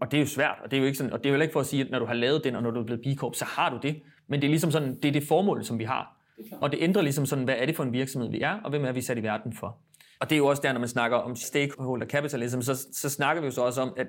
[0.00, 1.40] Og det er jo svært, og det er jo ikke sådan, og det er jo
[1.40, 3.02] ikke for at sige, at når du har lavet den, og når du er blevet
[3.02, 4.02] B Corp, så har du det.
[4.28, 6.19] Men det er ligesom sådan, det er det formål, som vi har.
[6.60, 8.84] Og det ændrer ligesom sådan, hvad er det for en virksomhed, vi er, og hvem
[8.84, 9.78] er vi sat i verden for.
[10.20, 13.42] Og det er jo også der, når man snakker om stakeholder capitalism, så, så snakker
[13.42, 14.06] vi jo så også om, at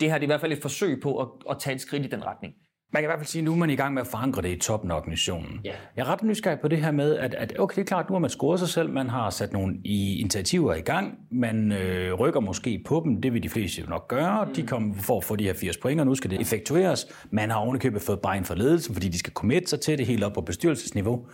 [0.00, 2.04] det her det er i hvert fald et forsøg på at, at tage et skridt
[2.04, 2.54] i den retning.
[2.92, 4.42] Man kan i hvert fald sige, at nu er man i gang med at forankre
[4.42, 5.60] det i toppen af organisationen.
[5.64, 5.72] Ja.
[5.96, 8.14] Jeg er ret nysgerrig på det her med, at, at okay, det er klart, nu
[8.14, 12.14] har man scoret sig selv, man har sat nogle i initiativer i gang, man øh,
[12.14, 14.54] rykker måske på dem, det vil de fleste jo nok gøre, mm.
[14.54, 17.06] de kommer for at få de her 80 point, og nu skal det effektueres.
[17.30, 20.24] Man har ovenikøbet fået bare for ledelsen, fordi de skal committe sig til det helt
[20.24, 21.26] op på bestyrelsesniveau.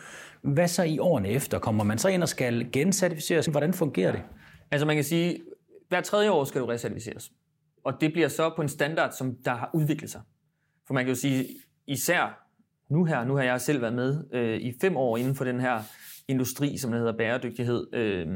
[0.42, 1.58] Hvad så i årene efter?
[1.58, 3.46] Kommer man så ind og skal gencertificeres?
[3.46, 4.22] Hvordan fungerer det?
[4.70, 5.40] Altså man kan sige,
[5.88, 7.30] hver tredje år skal du recertificeres.
[7.84, 10.20] Og det bliver så på en standard, som der har udviklet sig.
[10.86, 11.46] For man kan jo sige,
[11.86, 12.48] især
[12.90, 15.60] nu her, nu har jeg selv været med øh, i fem år inden for den
[15.60, 15.82] her
[16.28, 17.94] industri, som hedder bæredygtighed.
[17.94, 18.26] Øh,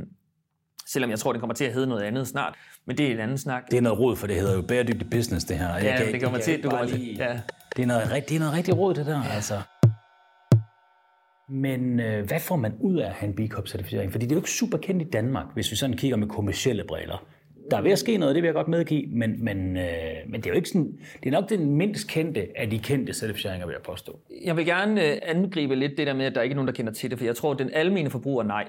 [0.87, 2.55] selvom jeg tror, det kommer til at hedde noget andet snart.
[2.87, 3.63] Men det er en anden snak.
[3.71, 5.75] Det er noget råd, for det hedder jo bæredygtig business, det her.
[5.75, 6.63] Ja, kan, det kommer til.
[6.63, 7.41] Du kommer til ja.
[7.77, 9.23] det, er noget, det er noget rigtig råd, det der.
[9.23, 9.61] Altså.
[11.53, 14.13] Men øh, hvad får man ud af at have en B Corp-certificering?
[14.13, 16.85] Fordi det er jo ikke super kendt i Danmark, hvis vi sådan kigger med kommersielle
[16.89, 17.27] briller
[17.71, 19.85] der er ved at ske noget, det vil jeg godt medgive, men, men, øh,
[20.27, 23.13] men det er jo ikke sådan, det er nok den mindst kendte af de kendte
[23.15, 24.19] certificeringer, vil jeg påstå.
[24.45, 26.75] Jeg vil gerne øh, angribe lidt det der med, at der ikke er nogen, der
[26.75, 28.69] kender til det, for jeg tror, at den almene forbruger, nej,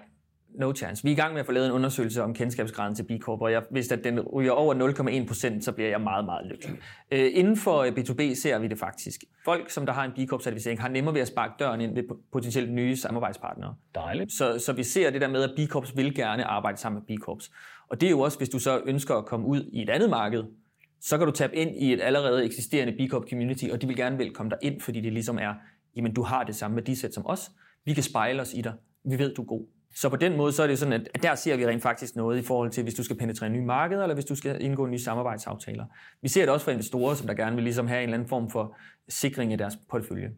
[0.55, 1.03] no chance.
[1.03, 3.41] Vi er i gang med at få lavet en undersøgelse om kendskabsgraden til B Corp,
[3.41, 6.75] og jeg, hvis at den ryger over 0,1 procent, så bliver jeg meget, meget lykkelig.
[7.11, 9.23] Øh, inden for B2B ser vi det faktisk.
[9.45, 12.03] Folk, som der har en B Corp-certificering, har nemmere ved at sparke døren ind ved
[12.31, 13.75] potentielt nye samarbejdspartnere.
[13.95, 14.31] Dejligt.
[14.31, 17.17] Så, så vi ser det der med, at B Corps vil gerne arbejde sammen med
[17.17, 17.51] B Corps.
[17.89, 20.09] Og det er jo også, hvis du så ønsker at komme ud i et andet
[20.09, 20.43] marked,
[21.01, 23.95] så kan du tabe ind i et allerede eksisterende B Corp community, og de vil
[23.95, 25.53] gerne velkomme dig ind, fordi det ligesom er,
[25.95, 27.51] jamen du har det samme værdisæt som os,
[27.85, 28.73] vi kan spejle os i dig,
[29.05, 29.65] vi ved, du er god.
[29.95, 32.39] Så på den måde, så er det sådan, at der ser vi rent faktisk noget
[32.39, 34.99] i forhold til, hvis du skal penetrere nye markeder, eller hvis du skal indgå nye
[34.99, 35.85] samarbejdsaftaler.
[36.21, 38.29] Vi ser det også for investorer, som der gerne vil ligesom have en eller anden
[38.29, 38.77] form for
[39.09, 40.29] sikring i deres portefølje.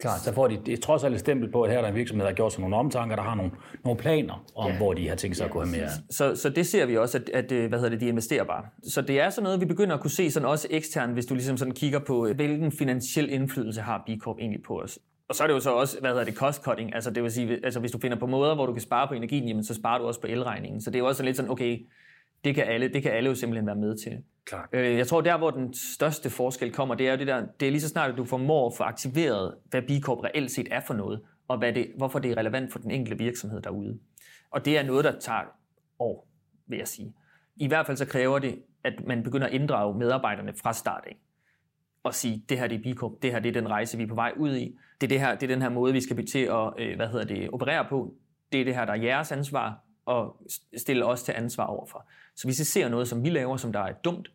[0.00, 1.88] Klart, så får de det er trods alt et stempel på, at her er der
[1.88, 3.52] en virksomhed, der har gjort sig nogle omtanker, der har nogle,
[3.84, 4.76] nogle planer om, ja.
[4.76, 5.88] hvor de har tænkt sig ja, at gå med.
[6.10, 8.64] Så, så det ser vi også, at, at øh, hvad hedder det, de investerer bare.
[8.82, 11.34] Så det er sådan noget, vi begynder at kunne se sådan også eksternt, hvis du
[11.34, 14.98] ligesom sådan kigger på, øh, hvilken finansiel indflydelse har B Corp egentlig på os.
[15.30, 16.94] Og så er det jo så også, hvad hedder det, cost cutting.
[16.94, 19.14] Altså det vil sige, altså hvis du finder på måder, hvor du kan spare på
[19.14, 20.80] energien, jamen så sparer du også på elregningen.
[20.80, 21.86] Så det er jo også lidt sådan, okay,
[22.44, 24.22] det kan alle, det kan alle jo simpelthen være med til.
[24.44, 24.68] Klart.
[24.72, 27.66] Øh, jeg tror, der hvor den største forskel kommer, det er jo det der, det
[27.68, 30.68] er lige så snart, at du formår at få aktiveret, hvad B Corp reelt set
[30.70, 33.98] er for noget, og hvad det, hvorfor det er relevant for den enkelte virksomhed derude.
[34.50, 35.42] Og det er noget, der tager
[35.98, 36.28] år,
[36.66, 37.14] vil jeg sige.
[37.56, 41.16] I hvert fald så kræver det, at man begynder at inddrage medarbejderne fra start af.
[42.02, 44.08] Og sige, det her det er B det her det er den rejse, vi er
[44.08, 44.78] på vej ud i.
[45.00, 47.08] Det er, det her, det er den her måde, vi skal til at øh, hvad
[47.08, 48.14] hedder det, operere på.
[48.52, 50.36] Det er det her, der er jeres ansvar, og
[50.76, 52.06] stille os til ansvar overfor.
[52.34, 54.28] Så hvis I ser noget, som vi laver, som der er dumt,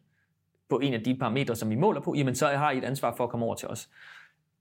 [0.70, 3.16] på en af de parametre, som vi måler på, jamen så har I et ansvar
[3.18, 3.90] for at komme over til os.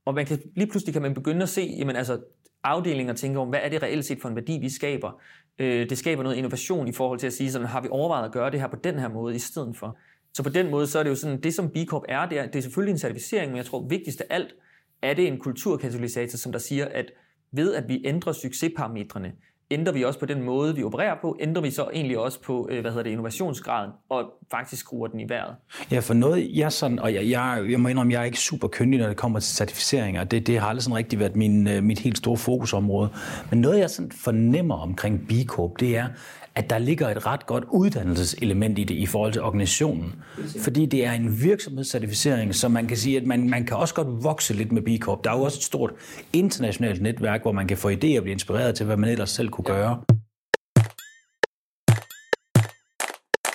[0.05, 2.21] Og man kan, lige pludselig kan man begynde at se jamen altså,
[2.63, 5.21] afdelinger tænker tænke om, hvad er det reelt set for en værdi, vi skaber.
[5.59, 8.31] Øh, det skaber noget innovation i forhold til at sige, sådan, har vi overvejet at
[8.31, 9.97] gøre det her på den her måde i stedet for.
[10.35, 12.39] Så på den måde, så er det jo sådan, det som B Corp er, det
[12.39, 14.55] er, det er selvfølgelig en certificering, men jeg tror vigtigst af alt,
[15.01, 17.11] er det en kulturkatalysator, som der siger, at
[17.51, 19.33] ved at vi ændrer succesparametrene,
[19.71, 22.67] ændrer vi også på den måde, vi opererer på, ændrer vi så egentlig også på,
[22.71, 25.55] øh, hvad hedder det, innovationsgraden, og faktisk skruer den i vejret.
[25.91, 28.67] Ja, for noget, jeg sådan, og jeg, jeg, jeg må indrømme, jeg er ikke super
[28.67, 30.23] køndig, når det kommer til certificeringer.
[30.23, 33.09] Det, det har aldrig sådan rigtig været min, øh, mit helt store fokusområde.
[33.49, 36.07] Men noget, jeg sådan fornemmer omkring B Corp, det er,
[36.55, 40.15] at der ligger et ret godt uddannelseselement i det i forhold til organisationen.
[40.59, 44.23] Fordi det er en virksomhedscertificering, så man kan sige, at man, man kan også godt
[44.23, 45.23] vokse lidt med B Corp.
[45.23, 45.91] Der er jo også et stort
[46.33, 49.49] internationalt netværk, hvor man kan få idéer og blive inspireret til, hvad man ellers selv
[49.55, 50.03] kunne gøre.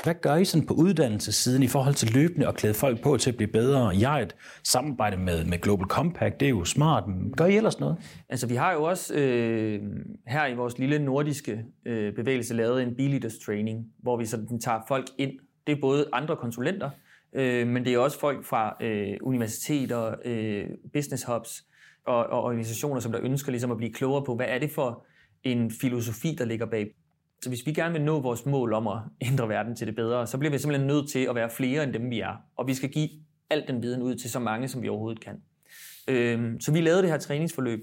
[0.04, 3.30] Hvad gør I sådan på uddannelsessiden i forhold til løbende at klæde folk på til
[3.30, 3.88] at blive bedre?
[3.88, 7.04] Jeg er et samarbejde med, med Global Compact, det er jo smart.
[7.36, 7.96] Gør I ellers noget?
[8.28, 9.82] Altså, vi har jo også øh,
[10.26, 14.80] her i vores lille nordiske øh, bevægelse lavet en B-Leaders Training, hvor vi sådan tager
[14.88, 15.32] folk ind.
[15.66, 16.90] Det er både andre konsulenter,
[17.32, 21.64] øh, men det er også folk fra øh, universiteter, øh, business hubs
[22.06, 25.06] og, og organisationer, som der ønsker ligesom at blive klogere på, hvad er det for
[25.44, 26.94] en filosofi, der ligger bag
[27.42, 30.26] så hvis vi gerne vil nå vores mål om at ændre verden til det bedre,
[30.26, 32.36] så bliver vi simpelthen nødt til at være flere end dem, vi er.
[32.56, 33.08] Og vi skal give
[33.50, 35.42] al den viden ud til så mange, som vi overhovedet kan.
[36.08, 37.80] Øhm, så vi lavede det her træningsforløb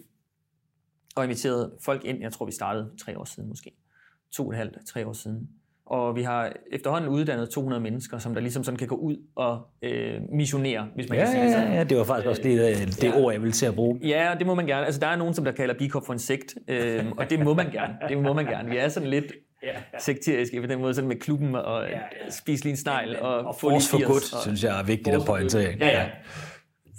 [1.15, 2.21] og inviterede folk ind.
[2.21, 3.71] Jeg tror, vi startede tre år siden måske.
[4.31, 5.49] To og et halvt, tre år siden.
[5.89, 9.61] Og vi har efterhånden uddannet 200 mennesker, som der ligesom sådan kan gå ud og
[9.81, 11.73] øh, missionere, hvis man ja, kan sige det sådan.
[11.73, 13.21] Ja, det var faktisk også det, øh, det ja.
[13.21, 13.99] ord, jeg ville til at bruge.
[14.03, 14.85] Ja, det må man gerne.
[14.85, 17.53] Altså, der er nogen, som der kalder Bikop for en sekt, øh, og det må
[17.53, 17.93] man gerne.
[18.09, 18.69] Det må man gerne.
[18.69, 19.99] Vi er sådan lidt ja.
[19.99, 22.29] sekteriske på den måde, sådan med klubben og ja, ja.
[22.29, 25.21] spise lige en snegl og, og få lige for godt, synes jeg er vigtigt at
[25.25, 25.73] pointere.
[25.79, 26.05] Ja, ja.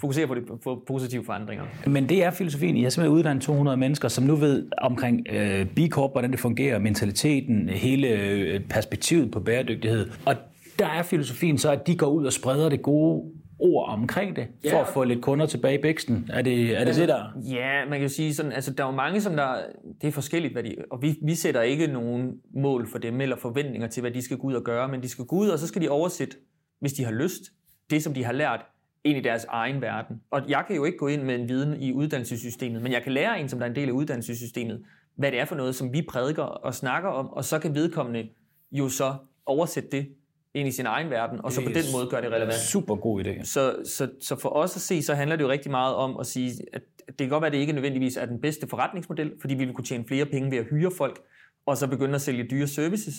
[0.01, 1.65] Fokusere på, på positive forandringer.
[1.87, 2.77] Men det er filosofien.
[2.77, 6.39] I har simpelthen uddannet 200 mennesker, som nu ved omkring øh, B Corp, hvordan det
[6.39, 10.09] fungerer, mentaliteten, hele øh, perspektivet på bæredygtighed.
[10.25, 10.35] Og
[10.79, 13.23] der er filosofien så, at de går ud og spreder det gode
[13.59, 14.73] ord omkring det, ja.
[14.73, 16.29] for at få lidt kunder tilbage i bæksten.
[16.33, 17.23] Er det er det, altså, det der?
[17.49, 19.55] Ja, man kan jo sige sådan, altså der er jo mange, som der,
[20.01, 23.35] det er forskelligt, hvad de, og vi, vi sætter ikke nogen mål for dem, eller
[23.35, 25.59] forventninger til, hvad de skal gå ud og gøre, men de skal gå ud, og
[25.59, 26.37] så skal de oversætte,
[26.79, 27.41] hvis de har lyst,
[27.89, 28.65] det som de har lært,
[29.03, 30.21] ind i deres egen verden.
[30.31, 33.11] Og jeg kan jo ikke gå ind med en viden i uddannelsessystemet, men jeg kan
[33.11, 34.83] lære en, som der er en del af uddannelsessystemet,
[35.15, 38.29] hvad det er for noget, som vi prædiker og snakker om, og så kan vedkommende
[38.71, 40.07] jo så oversætte det
[40.53, 42.53] ind i sin egen verden, og så på den måde gør det relevant.
[42.53, 43.43] Super god idé.
[43.43, 46.25] Så, så, så for os at se, så handler det jo rigtig meget om at
[46.25, 49.53] sige, at det kan godt være, at det ikke nødvendigvis er den bedste forretningsmodel, fordi
[49.53, 51.19] vi vil kunne tjene flere penge ved at hyre folk,
[51.65, 53.15] og så begynde at sælge dyre services.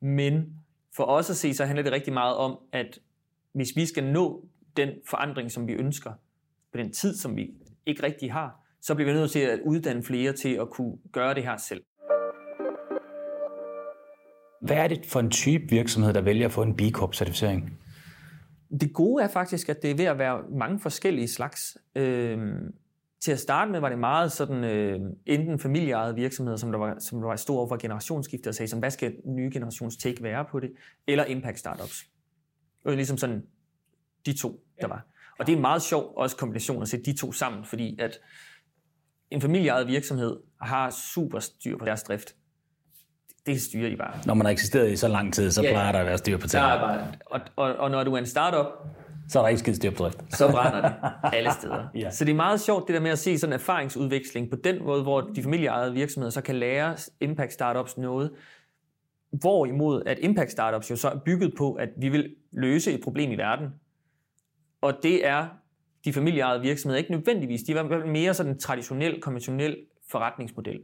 [0.00, 0.44] Men
[0.96, 2.98] for os at se, så handler det rigtig meget om, at
[3.52, 4.44] hvis vi skal nå
[4.76, 6.12] den forandring, som vi ønsker,
[6.72, 7.50] på den tid, som vi
[7.86, 11.34] ikke rigtig har, så bliver vi nødt til at uddanne flere til at kunne gøre
[11.34, 11.84] det her selv.
[14.60, 17.72] Hvad er det for en type virksomhed, der vælger at få en B Corp-certificering?
[18.80, 21.76] Det gode er faktisk, at det er ved at være mange forskellige slags.
[21.94, 22.74] Øhm,
[23.20, 26.96] til at starte med var det meget sådan, øh, enten familieejede virksomheder, som der var,
[26.98, 30.22] som der var stor over for generationsskifte, og sagde, som, hvad skal nye generations take
[30.22, 30.72] være på det,
[31.06, 32.06] eller impact startups.
[32.84, 33.42] Var ligesom sådan
[34.26, 35.06] de to, der var.
[35.38, 38.18] Og det er en meget sjov også kombination at sætte de to sammen, fordi at
[39.30, 42.34] en familieejet virksomhed har super styr på deres drift
[43.46, 44.12] det styrer de bare.
[44.26, 46.36] Når man har eksisteret i så lang tid, så ja, plejer der at være styr
[46.36, 46.68] på tingene.
[46.68, 48.66] Bare, og, og, og når du er en startup,
[49.28, 50.18] så er der ikke skidt styr på drift.
[50.38, 50.94] så brænder det
[51.32, 51.84] alle steder.
[52.02, 52.10] ja.
[52.10, 54.84] Så det er meget sjovt det der med at se sådan en erfaringsudveksling på den
[54.84, 58.30] måde, hvor de familieejede virksomheder så kan lære impact startups noget,
[59.30, 63.30] hvorimod at impact startups jo så er bygget på, at vi vil løse et problem
[63.30, 63.66] i verden.
[64.84, 65.46] Og det er
[66.04, 67.62] de familieejede virksomheder ikke nødvendigvis.
[67.62, 69.76] De er mere sådan en traditionel, konventionel
[70.10, 70.80] forretningsmodel.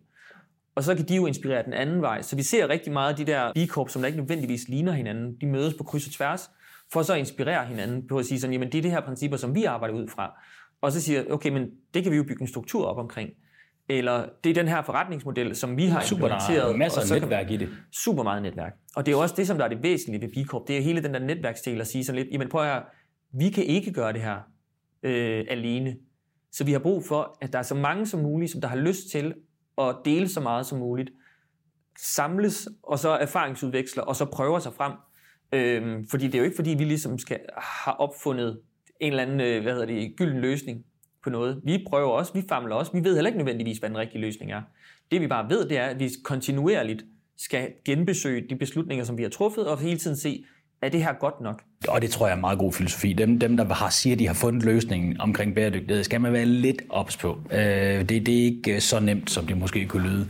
[0.75, 2.23] Og så kan de jo inspirere den anden vej.
[2.23, 5.37] Så vi ser rigtig meget af de der B-korp, som der ikke nødvendigvis ligner hinanden.
[5.41, 6.51] De mødes på kryds og tværs,
[6.93, 9.37] for så at inspirere hinanden på at sige sådan, jamen det er det her principper,
[9.37, 10.33] som vi arbejder ud fra.
[10.81, 13.31] Og så siger okay, men det kan vi jo bygge en struktur op omkring.
[13.89, 16.67] Eller det er den her forretningsmodel, som vi har super, implementeret.
[16.67, 17.69] Der er masser af netværk i det.
[17.93, 18.73] Super meget netværk.
[18.97, 20.69] Og det er jo også det, som der er det væsentlige ved B-Corp.
[20.69, 22.83] Det er hele den der netværksdel at sige sådan lidt, jamen prøv at
[23.33, 24.37] vi kan ikke gøre det her
[25.03, 25.97] øh, alene.
[26.53, 28.77] Så vi har brug for, at der er så mange som muligt, som der har
[28.77, 29.35] lyst til
[29.79, 31.11] at dele så meget som muligt,
[31.99, 34.93] samles og så erfaringsudveksler og så prøver sig frem.
[35.53, 38.61] Øh, fordi det er jo ikke fordi, vi ligesom skal have opfundet
[39.01, 40.85] en eller anden øh, hvad hedder det, gylden løsning
[41.23, 41.61] på noget.
[41.65, 44.53] Vi prøver også, vi famler også, vi ved heller ikke nødvendigvis, hvad den rigtige løsning
[44.53, 44.63] er.
[45.11, 47.05] Det vi bare ved, det er, at vi kontinuerligt
[47.37, 50.45] skal genbesøge de beslutninger, som vi har truffet, og hele tiden se,
[50.83, 51.63] er det her godt nok?
[51.89, 53.13] Og det tror jeg er en meget god filosofi.
[53.13, 56.45] Dem, dem der har, siger, at de har fundet løsningen omkring bæredygtighed, skal man være
[56.45, 57.39] lidt ops på.
[57.53, 60.29] Øh, det, det er ikke så nemt, som det måske kunne lyde.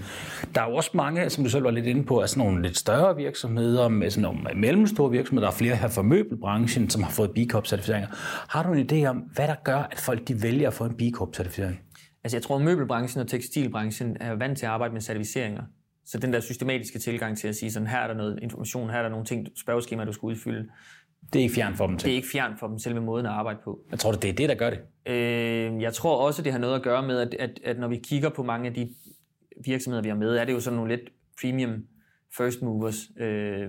[0.55, 2.63] Der er jo også mange, som du selv var lidt inde på, af sådan nogle
[2.63, 5.47] lidt større virksomheder, med sådan nogle mellemstore virksomheder.
[5.47, 8.09] Der er flere her fra møbelbranchen, som har fået B Corp-certificeringer.
[8.49, 10.97] Har du en idé om, hvad der gør, at folk de vælger at få en
[10.97, 11.81] B Corp-certificering?
[12.25, 15.63] Altså jeg tror, at møbelbranchen og tekstilbranchen er vant til at arbejde med certificeringer.
[16.11, 18.99] Så den der systematiske tilgang til at sige, sådan her er der noget information, her
[18.99, 20.69] er der nogle ting, spørgeskemaer, du skal udfylde.
[21.33, 22.07] Det er ikke fjern for dem til.
[22.07, 23.81] Det er ikke fjern for dem, selve måden at arbejde på.
[23.91, 24.81] Jeg tror, det er det, der gør det.
[25.07, 27.97] Øh, jeg tror også, det har noget at gøre med, at, at, at når vi
[27.97, 28.91] kigger på mange af de
[29.65, 31.85] virksomheder, vi har med, er det jo sådan nogle lidt premium
[32.37, 33.69] first movers, øh,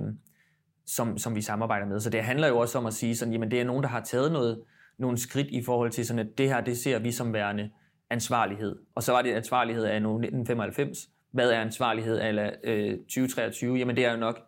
[0.85, 1.99] som, som vi samarbejder med.
[1.99, 4.01] Så det handler jo også om at sige, sådan, jamen det er nogen, der har
[4.01, 4.61] taget noget,
[4.99, 7.69] nogle skridt i forhold til, sådan, at det her, det ser vi som værende
[8.09, 8.75] ansvarlighed.
[8.95, 11.09] Og så var det ansvarlighed af 1995.
[11.31, 13.77] Hvad er ansvarlighed af øh, 2023?
[13.77, 14.39] Jamen det er jo nok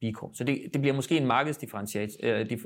[0.00, 0.30] B Corp.
[0.34, 2.10] Så det, det bliver måske en markedsdifferentiat.
[2.22, 2.60] Øh, dif,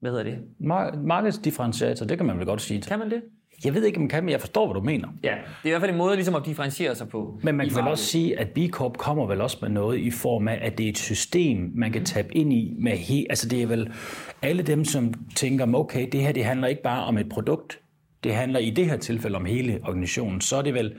[0.00, 0.38] hvad hedder det?
[0.60, 2.80] Mar- markedsdifferentiator, det kan man vel godt sige.
[2.82, 3.22] Kan man det?
[3.64, 5.08] Jeg ved ikke, om man kan, men jeg forstår, hvad du mener.
[5.22, 7.40] Ja, det er i hvert fald en måde ligesom at differentiere sig på.
[7.42, 10.10] Men man kan vel også sige, at B Corp kommer vel også med noget i
[10.10, 13.48] form af, at det er et system, man kan tabe ind i med he- Altså
[13.48, 13.92] det er vel
[14.42, 17.80] alle dem, som tænker, okay, det her det handler ikke bare om et produkt,
[18.24, 20.94] det handler i det her tilfælde om hele organisationen, så er det vel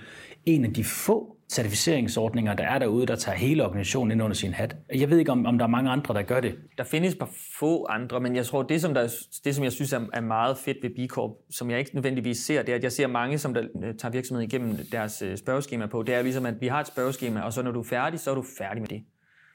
[0.45, 4.53] en af de få certificeringsordninger, der er derude, der tager hele organisationen ind under sin
[4.53, 4.75] hat.
[4.95, 6.55] Jeg ved ikke, om, om der er mange andre, der gør det.
[6.77, 7.29] Der findes bare
[7.59, 10.57] få andre, men jeg tror, det som, der, det, som jeg synes er, er meget
[10.57, 13.37] fedt ved B Corp, som jeg ikke nødvendigvis ser, det er, at jeg ser mange,
[13.37, 16.03] som der øh, tager virksomheden igennem deres øh, spørgeskema på.
[16.03, 18.31] Det er ligesom, at vi har et spørgeskema, og så når du er færdig, så
[18.31, 19.03] er du færdig med det.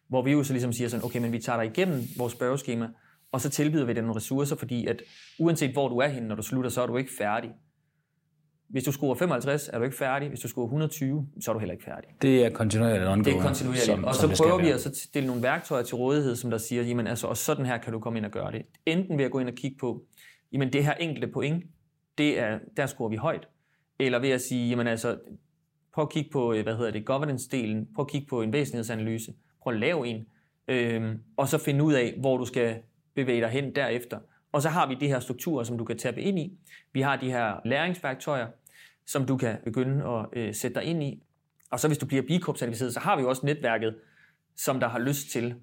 [0.09, 2.89] Hvor vi jo så ligesom siger sådan, okay, men vi tager dig igennem vores spørgeskema,
[3.33, 5.03] og så tilbyder vi dig nogle ressourcer, fordi at
[5.39, 7.51] uanset hvor du er henne, når du slutter, så er du ikke færdig.
[8.71, 10.29] Hvis du scorer 55, er du ikke færdig.
[10.29, 12.11] Hvis du scorer 120, så er du heller ikke færdig.
[12.23, 13.25] Det er kontinuerligt ongoing.
[13.25, 13.85] Det er kontinuerligt.
[13.85, 16.83] Som, og så prøver vi at så stille nogle værktøjer til rådighed, som der siger,
[16.83, 18.63] jamen altså, og sådan her kan du komme ind og gøre det.
[18.87, 20.03] Enten ved at gå ind og kigge på,
[20.53, 21.65] jamen det her enkelte point,
[22.19, 23.49] det er, der scorer vi højt.
[23.99, 25.19] Eller ved at sige, jamen altså,
[25.95, 29.75] prøv at kigge på, hvad hedder det, governance-delen, prøv at kigge på en væsentlighedsanalyse, prøv
[29.75, 30.27] at lave en,
[30.69, 32.77] øhm, og så finde ud af, hvor du skal
[33.15, 34.19] bevæge dig hen derefter.
[34.53, 36.59] Og så har vi de her strukturer, som du kan tabe ind i.
[36.93, 38.47] Vi har de her læringsværktøjer,
[39.11, 41.23] som du kan begynde at øh, sætte dig ind i.
[41.71, 43.97] Og så hvis du bliver B Corp-certificeret, så har vi jo også netværket,
[44.57, 45.55] som der har lyst til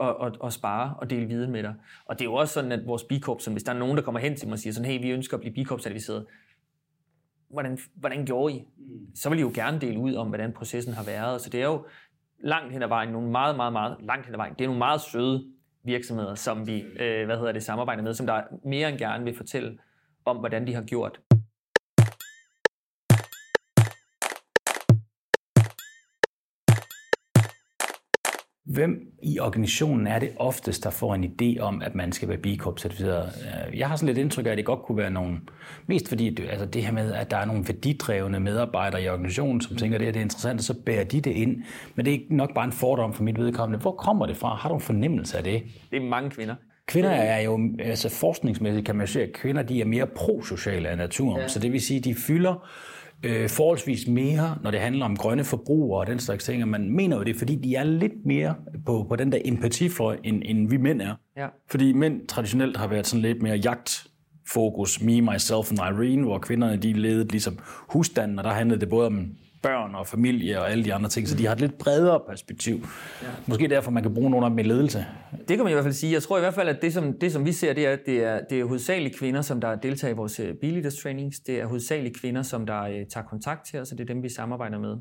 [0.00, 1.74] at, at, at spare og dele viden med dig.
[2.04, 3.96] Og det er jo også sådan, at vores B Corp, som hvis der er nogen,
[3.96, 6.26] der kommer hen til mig og siger sådan, hey, vi ønsker at blive B Corp-certificeret,
[7.50, 8.64] hvordan, hvordan gjorde I?
[9.14, 11.40] Så vil I jo gerne dele ud om, hvordan processen har været.
[11.40, 11.86] Så det er jo
[12.44, 14.54] langt hen ad vejen, nogle meget, meget, meget langt hen ad vejen.
[14.54, 15.44] Det er nogle meget søde
[15.84, 19.36] virksomheder, som vi øh, hvad hedder det, samarbejder med, som der mere end gerne vil
[19.36, 19.78] fortælle
[20.24, 21.20] om, hvordan de har gjort.
[28.72, 32.38] Hvem i organisationen er det oftest, der får en idé om, at man skal være
[32.38, 33.28] B Corp-certificeret?
[33.70, 35.48] Øh, jeg har sådan lidt indtryk af, at det godt kunne være nogen,
[35.86, 39.60] mest fordi det, altså det her med, at der er nogle værdidrevne medarbejdere i organisationen,
[39.60, 41.62] som tænker, at det, er interessant, og så bærer de det ind.
[41.94, 43.82] Men det er nok bare en fordom for mit vedkommende.
[43.82, 44.54] Hvor kommer det fra?
[44.54, 45.62] Har du en fornemmelse af det?
[45.90, 46.54] Det er mange kvinder.
[46.86, 50.96] Kvinder er jo, altså forskningsmæssigt kan man sige, at kvinder de er mere prosociale af
[50.96, 51.40] naturen.
[51.40, 51.48] Ja.
[51.48, 52.68] Så det vil sige, at de fylder
[53.22, 56.68] øh, forholdsvis mere, når det handler om grønne forbrugere og den slags ting.
[56.68, 58.54] man mener jo det, fordi de er lidt mere
[58.86, 61.14] på, på den der empati for, end, end vi mænd er.
[61.36, 61.46] Ja.
[61.70, 64.06] Fordi mænd traditionelt har været sådan lidt mere jagt
[64.48, 67.58] fokus, me, myself and Irene, hvor kvinderne de ledede ligesom
[67.88, 69.28] husstanden, og der handlede det både om
[69.62, 72.86] børn og familie og alle de andre ting, så de har et lidt bredere perspektiv.
[73.22, 73.28] Ja.
[73.46, 75.06] Måske derfor, man kan bruge nogle af dem i ledelse.
[75.48, 76.12] Det kan man i hvert fald sige.
[76.12, 78.00] Jeg tror i hvert fald, at det, som, det, som vi ser, det er, at
[78.06, 81.40] det er, det er hovedsageligt kvinder, som der deltager i vores øh, B-Leaders trainings.
[81.40, 84.22] Det er hovedsageligt kvinder, som der uh, tager kontakt til os, og det er dem,
[84.22, 84.96] vi samarbejder med.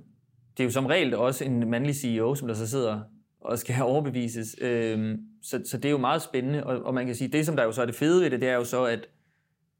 [0.57, 2.99] Det er jo som regel også en mandlig CEO, som der så sidder
[3.41, 4.55] og skal have overbevises.
[4.61, 7.55] Øhm, så, så det er jo meget spændende, og, og man kan sige, det som
[7.55, 9.07] der jo så er det fede ved det, det er jo så, at,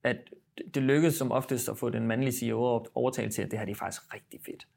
[0.04, 0.18] at
[0.74, 3.72] det lykkedes som oftest at få den mandlige CEO overtalt til, at det her det
[3.72, 4.68] er faktisk rigtig fedt.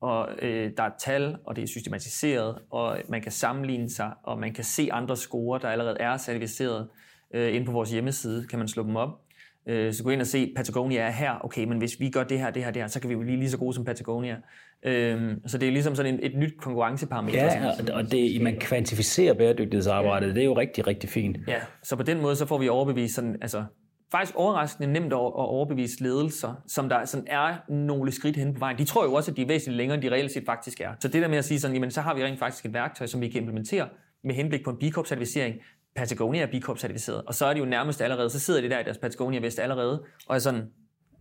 [0.00, 4.38] Og øh, der er tal, og det er systematiseret, og man kan sammenligne sig, og
[4.38, 6.88] man kan se andre score, der allerede er certificeret.
[7.34, 9.20] Øh, inde på vores hjemmeside kan man slå dem op.
[9.66, 11.44] Øh, så gå ind og se, Patagonia er her.
[11.44, 13.20] Okay, men hvis vi gør det her, det her, det her, så kan vi jo
[13.20, 14.36] blive lige så gode som Patagonia.
[14.82, 17.44] Øh, så det er ligesom sådan et, et nyt konkurrenceparameter.
[17.44, 20.32] Ja, og det, man kvantificerer bæredygtighedsarbejdet, ja.
[20.32, 21.38] det er jo rigtig, rigtig fint.
[21.48, 23.64] Ja, så på den måde, så får vi overbevist sådan, altså,
[24.10, 28.78] faktisk overraskende nemt at overbevise ledelser, som der sådan er nogle skridt hen på vejen.
[28.78, 30.90] De tror jo også, at de er væsentligt længere, end de reelt set faktisk er.
[31.00, 33.06] Så det der med at sige sådan, jamen så har vi rent faktisk et værktøj,
[33.06, 33.88] som vi kan implementere
[34.24, 35.54] med henblik på en B Corp-certificering.
[35.96, 38.78] Patagonia er B Corp-certificeret, og så er det jo nærmest allerede, så sidder det der
[38.78, 40.62] i deres Patagonia-vest allerede, og er sådan,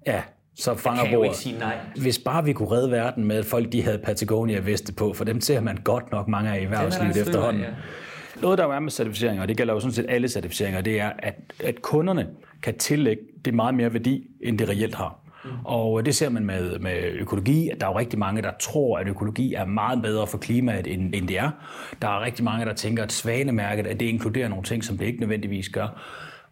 [0.05, 0.23] ja,
[0.55, 1.77] så fanger kan ikke sige nej.
[2.01, 5.41] Hvis bare vi kunne redde verden med, at folk de havde Patagonia-veste på, for dem
[5.41, 7.61] ser man godt nok mange af i erhvervslivet efterhånden.
[7.61, 7.69] Ja.
[8.41, 11.11] Noget, der er med certificeringer, og det gælder jo sådan set alle certificeringer, det er,
[11.19, 12.27] at, at kunderne
[12.61, 15.19] kan tillægge det meget mere værdi, end det reelt har.
[15.43, 15.49] Mm.
[15.63, 18.97] Og det ser man med, med økologi, at der er jo rigtig mange, der tror,
[18.97, 21.51] at økologi er meget bedre for klimaet, end, end det er.
[22.01, 25.05] Der er rigtig mange, der tænker, at svanemærket, at det inkluderer nogle ting, som det
[25.05, 26.01] ikke nødvendigvis gør.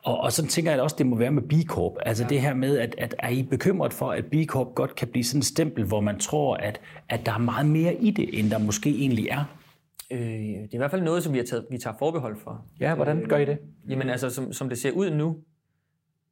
[0.03, 1.93] Og, og så tænker jeg også, det må være med B Corp.
[2.05, 2.29] Altså ja.
[2.29, 5.23] det her med, at, at er I bekymret for, at B Corp godt kan blive
[5.23, 8.51] sådan et stempel, hvor man tror, at, at der er meget mere i det, end
[8.51, 9.43] der måske egentlig er?
[10.15, 12.65] Øh, det er i hvert fald noget, som vi, har taget, vi tager forbehold for.
[12.79, 13.59] Ja, hvordan gør I det?
[13.89, 15.37] Jamen altså, som, som det ser ud nu,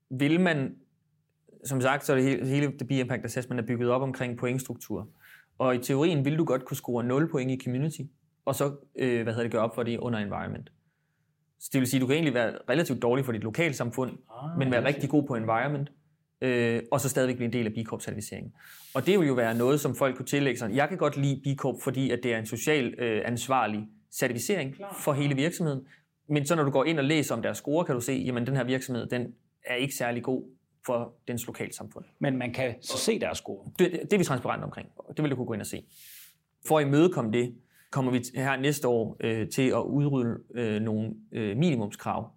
[0.09, 0.75] vil man,
[1.65, 4.37] som sagt, så er det hele, hele det B Impact Assessment er bygget op omkring
[4.37, 5.09] pointstruktur.
[5.57, 8.01] Og i teorien vil du godt kunne score 0 point i community,
[8.45, 10.71] og så øh, hvad hedder det, gøre op for det under environment.
[11.59, 14.59] Så det vil sige, at du kan egentlig være relativt dårlig for dit lokalsamfund, ah,
[14.59, 15.91] men være rigtig god på environment,
[16.43, 18.53] øh, og så stadigvæk blive en del af B Corp-certificeringen.
[18.93, 20.75] Og det vil jo være noget, som folk kunne tillægge sig.
[20.75, 24.75] Jeg kan godt lide B Corp, fordi at det er en social øh, ansvarlig certificering
[24.75, 24.97] Klar.
[24.99, 25.87] for hele virksomheden.
[26.29, 28.47] Men så når du går ind og læser om deres score, kan du se, at
[28.47, 29.33] den her virksomhed, den
[29.65, 30.43] er ikke særlig god
[30.85, 32.05] for dens lokalsamfund.
[32.19, 33.71] Men man kan så se deres score?
[33.79, 34.89] Det, det er vi transparent omkring.
[35.17, 35.83] Det vil du kunne gå ind og se.
[36.67, 37.55] For at imødekomme det,
[37.91, 42.31] kommer vi her næste år øh, til at udrydde øh, nogle øh, minimumskrav,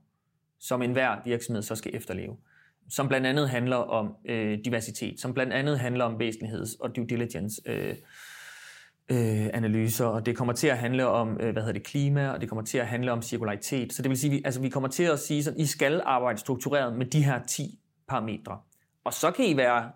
[0.59, 2.37] som enhver virksomhed så skal efterleve.
[2.91, 7.07] Som blandt andet handler om øh, diversitet, som blandt andet handler om væsentligheds- og due
[7.07, 7.95] diligence øh,
[9.11, 12.41] øh, analyser, og det kommer til at handle om, øh, hvad hedder det, klima, og
[12.41, 13.93] det kommer til at handle om cirkularitet.
[13.93, 16.39] Så det vil sige, vi, altså, vi kommer til at sige, at I skal arbejde
[16.39, 18.59] struktureret med de her 10 parametre.
[19.05, 19.91] Og så kan I være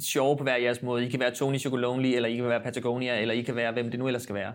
[0.00, 1.06] sjove på hver jeres måde.
[1.06, 3.90] I kan være Tony Chocolonely, eller I kan være Patagonia, eller I kan være, hvem
[3.90, 4.52] det nu ellers skal være.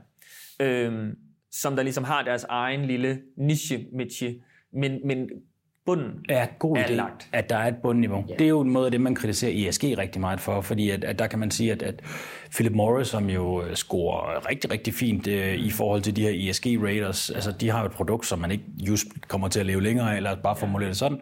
[0.60, 1.16] Øhm,
[1.52, 4.34] som der ligesom har deres egen lille niche-métier.
[4.74, 5.30] Men, men
[5.86, 7.30] bunden er god idé, lagt.
[7.34, 8.18] at der er et bundniveau.
[8.18, 8.40] Yeah.
[8.40, 11.04] Det er jo en måde af det, man kritiserer ESG rigtig meget for, fordi at,
[11.04, 12.02] at der kan man sige, at, at
[12.56, 16.50] Philip Morris, som jo øh, scorer rigtig, rigtig fint uh, i forhold til de her
[16.50, 19.84] ESG-raters, altså de har jo et produkt, som man ikke just kommer til at leve
[19.84, 21.22] længere, eller bare formulere det sådan.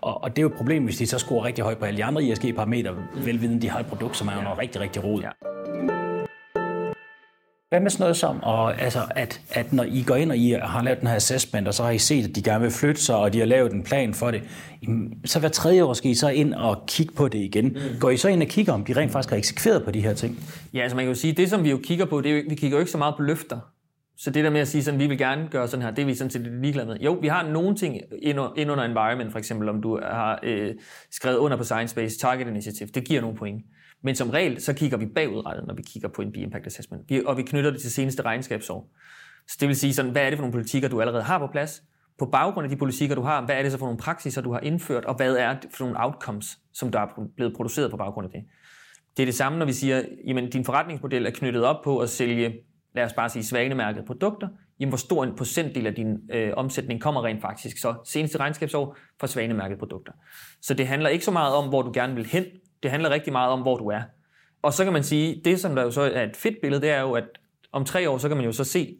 [0.00, 1.96] Og, og det er jo et problem, hvis de så scorer rigtig højt på alle
[1.96, 5.22] de andre ESG-parametre, velvidende de har et produkt, som er jo noget rigtig, rigtig rod.
[5.22, 5.51] Ja.
[7.72, 10.50] Hvad med sådan noget som, og, altså, at, at når I går ind og I
[10.62, 13.00] har lavet den her assessment, og så har I set, at de gerne vil flytte
[13.00, 14.42] sig, og de har lavet en plan for det,
[15.24, 17.64] så hver tredje år skal I så ind og kigge på det igen.
[17.64, 18.00] Mm.
[18.00, 20.14] Går I så ind og kigger, om de rent faktisk har eksekveret på de her
[20.14, 20.38] ting?
[20.74, 22.42] Ja, altså man kan jo sige, det som vi jo kigger på, det er jo,
[22.48, 23.58] vi kigger jo ikke så meget på løfter.
[24.16, 26.06] Så det der med at sige, sådan, vi vil gerne gøre sådan her, det er
[26.06, 26.96] vi sådan set ligeglade med.
[27.00, 28.00] Jo, vi har nogle ting
[28.56, 30.74] ind under environment, for eksempel om du har øh,
[31.10, 33.62] skrevet under på Science Based Target Initiative, det giver nogle point.
[34.02, 37.02] Men som regel, så kigger vi bagudrettet, når vi kigger på en B-impact assessment.
[37.08, 38.90] Vi, og vi knytter det til seneste regnskabsår.
[39.48, 41.46] Så det vil sige, sådan, hvad er det for nogle politikker, du allerede har på
[41.46, 41.82] plads?
[42.18, 44.52] På baggrund af de politikker, du har, hvad er det så for nogle praksiser, du
[44.52, 47.96] har indført, og hvad er det for nogle outcomes, som der er blevet produceret på
[47.96, 48.42] baggrund af det?
[49.16, 52.10] Det er det samme, når vi siger, jamen din forretningsmodel er knyttet op på at
[52.10, 52.54] sælge,
[52.94, 54.48] lad os bare sige, svanemærkede produkter.
[54.80, 58.96] Jamen hvor stor en procentdel af din øh, omsætning kommer rent faktisk så seneste regnskabsår
[59.20, 60.12] fra svanemærkede produkter.
[60.62, 62.44] Så det handler ikke så meget om, hvor du gerne vil hen,
[62.82, 64.02] det handler rigtig meget om, hvor du er.
[64.62, 66.90] Og så kan man sige, det som der jo så er et fedt billede, det
[66.90, 67.24] er jo, at
[67.72, 68.96] om tre år, så kan man jo så se,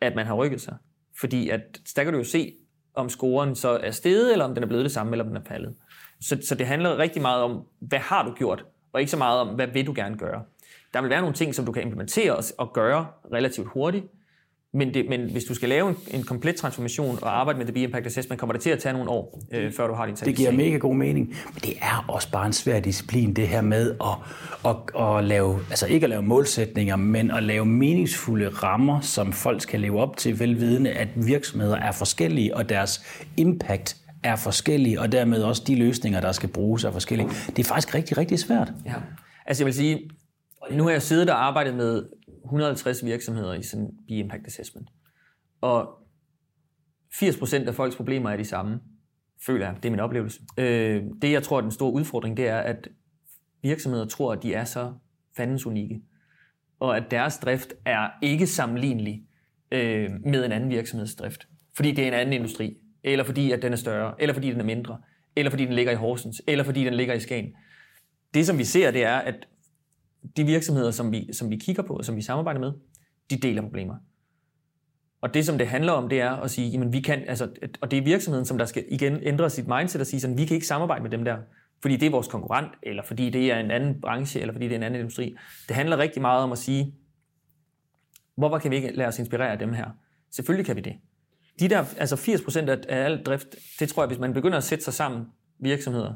[0.00, 0.76] at man har rykket sig.
[1.20, 1.60] Fordi at,
[1.96, 2.52] der kan du jo se,
[2.94, 5.36] om scoren så er steget, eller om den er blevet det samme, eller om den
[5.36, 5.74] er faldet.
[6.20, 9.40] Så, så det handler rigtig meget om, hvad har du gjort, og ikke så meget
[9.40, 10.42] om, hvad vil du gerne gøre.
[10.94, 14.06] Der vil være nogle ting, som du kan implementere og gøre relativt hurtigt,
[14.74, 17.76] men, det, men hvis du skal lave en, en komplet transformation og arbejde med det
[17.76, 20.36] Impact Assessment, kommer det til at tage nogle år, øh, før du har din Det
[20.36, 21.26] giver mega god mening.
[21.28, 25.58] Men det er også bare en svær disciplin, det her med at, at, at lave,
[25.70, 30.16] altså ikke at lave målsætninger, men at lave meningsfulde rammer, som folk skal leve op
[30.16, 35.74] til, velvidende, at virksomheder er forskellige, og deres impact er forskellige, og dermed også de
[35.74, 37.28] løsninger, der skal bruges, er forskellige.
[37.46, 38.72] Det er faktisk rigtig, rigtig svært.
[38.86, 38.94] Ja.
[39.46, 40.10] Altså jeg vil sige,
[40.70, 42.02] nu har jeg siddet og arbejdet med
[42.44, 44.88] 150 virksomheder i sådan en B-Impact Assessment.
[45.60, 45.98] Og
[47.14, 48.80] 80% af folks problemer er de samme,
[49.46, 49.76] føler jeg.
[49.76, 50.40] Det er min oplevelse.
[50.58, 52.88] Øh, det, jeg tror er den store udfordring, det er, at
[53.62, 54.92] virksomheder tror, at de er så
[55.36, 56.02] fandens unikke.
[56.80, 59.22] Og at deres drift er ikke sammenlignelig
[59.72, 61.48] øh, med en anden virksomhedsdrift.
[61.76, 64.60] Fordi det er en anden industri, eller fordi at den er større, eller fordi den
[64.60, 64.98] er mindre,
[65.36, 67.52] eller fordi den ligger i Horsens, eller fordi den ligger i Skagen.
[68.34, 69.48] Det, som vi ser, det er, at
[70.36, 72.72] de virksomheder, som vi, som vi kigger på, og som vi samarbejder med,
[73.30, 73.94] de deler problemer.
[75.20, 77.48] Og det, som det handler om, det er at sige, jamen vi kan, altså,
[77.80, 80.44] og det er virksomheden, som der skal igen ændre sit mindset og sige sådan, vi
[80.44, 81.36] kan ikke samarbejde med dem der,
[81.82, 84.72] fordi det er vores konkurrent, eller fordi det er en anden branche, eller fordi det
[84.72, 85.36] er en anden industri.
[85.68, 86.94] Det handler rigtig meget om at sige,
[88.36, 89.86] hvorfor kan vi ikke lade os inspirere af dem her?
[90.30, 90.92] Selvfølgelig kan vi det.
[91.60, 94.84] De der, altså 80% af al drift, det tror jeg, hvis man begynder at sætte
[94.84, 95.26] sig sammen
[95.58, 96.14] virksomheder,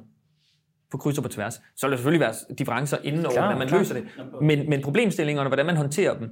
[0.91, 1.61] på kryds og på tværs.
[1.77, 3.79] Så vil der selvfølgelig være differencer inden over, når man klar.
[3.79, 4.05] løser det.
[4.43, 6.31] Men, men problemstillingerne, hvordan man håndterer dem,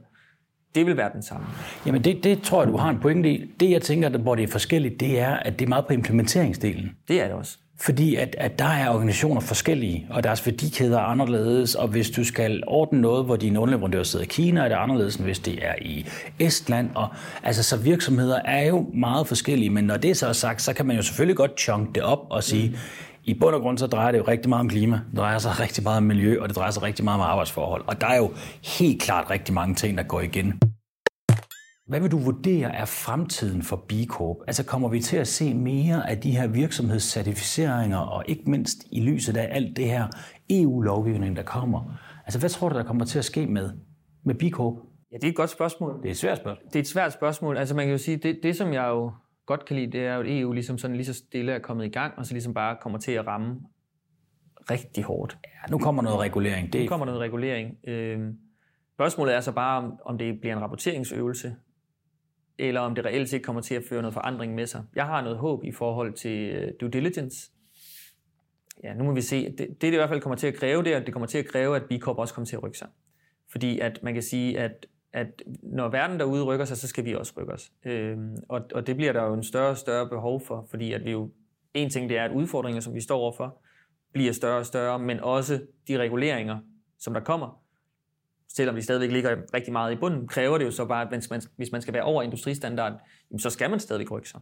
[0.74, 1.46] det vil være den samme.
[1.86, 3.50] Jamen det, det tror jeg, du har en pointe i.
[3.60, 6.90] Det jeg tænker, hvor det er forskelligt, det er, at det er meget på implementeringsdelen.
[7.08, 7.58] Det er det også.
[7.80, 12.24] Fordi at, at der er organisationer forskellige, og deres værdikæder er anderledes, og hvis du
[12.24, 15.66] skal ordne noget, hvor din underleverandør sidder i Kina, er det anderledes, end hvis det
[15.66, 16.06] er i
[16.38, 16.90] Estland.
[16.94, 17.08] Og,
[17.42, 20.86] altså, så virksomheder er jo meget forskellige, men når det så er sagt, så kan
[20.86, 22.76] man jo selvfølgelig godt chunk det op og sige, mm
[23.26, 25.60] i bund og grund så drejer det jo rigtig meget om klima, det drejer sig
[25.60, 27.84] rigtig meget om miljø, og det drejer sig rigtig meget om arbejdsforhold.
[27.86, 28.30] Og der er jo
[28.78, 30.60] helt klart rigtig mange ting, der går igen.
[31.88, 34.36] Hvad vil du vurdere er fremtiden for B Corp?
[34.46, 39.00] Altså kommer vi til at se mere af de her virksomhedscertificeringer, og ikke mindst i
[39.00, 40.06] lyset af alt det her
[40.50, 41.98] EU-lovgivning, der kommer?
[42.24, 43.70] Altså hvad tror du, der kommer til at ske med,
[44.24, 44.74] med B Corp
[45.12, 45.98] Ja, det er et godt spørgsmål.
[46.02, 46.66] Det er et svært spørgsmål.
[46.66, 47.56] Det er et svært spørgsmål.
[47.56, 49.12] Altså man kan jo sige, det, det som jeg jo
[49.46, 51.84] godt kan lide, det er jo, at EU ligesom sådan lige så stille er kommet
[51.84, 53.60] i gang, og så ligesom bare kommer til at ramme
[54.70, 55.38] rigtig hårdt.
[55.44, 56.72] Ja, nu kommer noget regulering.
[56.72, 56.80] Det...
[56.80, 57.78] Nu kommer noget regulering.
[57.84, 58.32] Øh,
[58.94, 61.56] spørgsmålet er så bare, om, om det bliver en rapporteringsøvelse,
[62.58, 64.84] eller om det reelt set kommer til at føre noget forandring med sig.
[64.94, 67.50] Jeg har noget håb i forhold til uh, due diligence.
[68.84, 69.44] Ja, nu må vi se.
[69.44, 71.26] Det, det, det i hvert fald kommer til at kræve, det er, at det kommer
[71.26, 72.88] til at kræve, at B Corp også kommer til at rykke sig.
[73.50, 74.86] Fordi at man kan sige, at,
[75.16, 77.72] at når verden derude rykker sig, så skal vi også rykke os.
[77.84, 81.04] Øh, og, og det bliver der jo en større og større behov for, fordi at
[81.04, 81.30] vi jo,
[81.74, 83.62] en ting det er, at udfordringer, som vi står overfor,
[84.12, 86.58] bliver større og større, men også de reguleringer,
[86.98, 87.62] som der kommer,
[88.48, 91.30] selvom vi stadigvæk ligger rigtig meget i bunden, kræver det jo så bare, at hvis
[91.30, 92.92] man, hvis man skal være over industristandard,
[93.38, 94.40] så skal man stadigvæk rykke sig.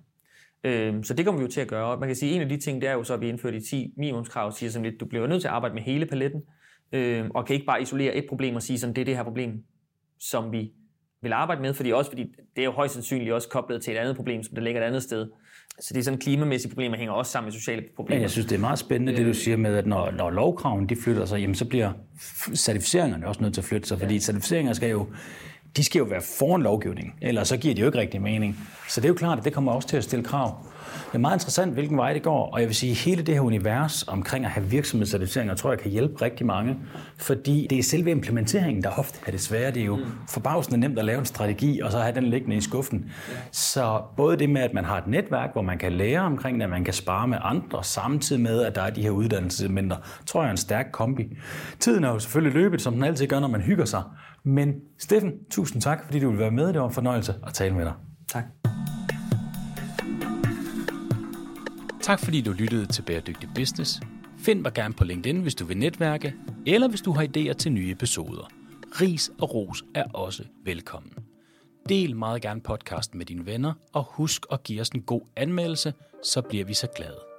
[0.65, 1.99] Øh, så det kommer vi jo til at gøre.
[2.01, 3.55] Man kan sige, at en af de ting, det er jo så, at vi indfører
[3.55, 6.43] i 10 minimumskrav, siger sådan lidt, du bliver nødt til at arbejde med hele paletten,
[6.93, 9.25] øh, og kan ikke bare isolere et problem og sige, sådan, det er det her
[9.25, 9.65] problem,
[10.21, 10.73] som vi
[11.23, 12.23] vil arbejde med, fordi også fordi
[12.57, 14.87] det er jo højst sandsynligt også koblet til et andet problem, som der ligger et
[14.87, 15.27] andet sted.
[15.81, 18.17] Så det er sådan klimamæssige problemer hænger også sammen med sociale problemer.
[18.17, 19.35] Ja, jeg synes, det er meget spændende, det du øh.
[19.35, 21.93] siger med, at når, når lovkraven de flytter sig, jamen, så bliver
[22.55, 25.07] certificeringerne også nødt til at flytte sig, fordi certificeringer skal jo
[25.77, 28.59] de skal jo være foran lovgivning, ellers så giver det jo ikke rigtig mening.
[28.89, 30.67] Så det er jo klart, at det kommer også til at stille krav.
[31.07, 33.35] Det er meget interessant, hvilken vej det går, og jeg vil sige, at hele det
[33.35, 36.77] her univers omkring at have virksomhedscertificeringer, tror jeg kan hjælpe rigtig mange,
[37.19, 39.71] fordi det er selve implementeringen, der ofte er det svære.
[39.71, 40.05] Det er jo mm.
[40.29, 43.11] forbavsende nemt at lave en strategi, og så have den liggende i skuffen.
[43.53, 46.65] Så både det med, at man har et netværk, hvor man kan lære omkring det,
[46.65, 50.41] at man kan spare med andre, samtidig med, at der er de her uddannelseselementer, tror
[50.41, 51.37] jeg er en stærk kombi.
[51.81, 54.03] Tiden er jo selvfølgelig løbet, som den altid gør, når man hygger sig,
[54.45, 56.73] men Steffen, tusind tak, fordi du vil være med.
[56.73, 57.93] Det var en fornøjelse at tale med dig.
[58.29, 58.45] Tak.
[62.05, 64.01] Tak fordi du lyttede til Bæredygtig Business.
[64.39, 66.35] Find mig gerne på LinkedIn, hvis du vil netværke,
[66.67, 68.51] eller hvis du har idéer til nye episoder.
[69.01, 71.13] Ris og ros er også velkommen.
[71.89, 75.95] Del meget gerne podcasten med dine venner, og husk at give os en god anmeldelse,
[76.23, 77.34] så bliver vi så glade.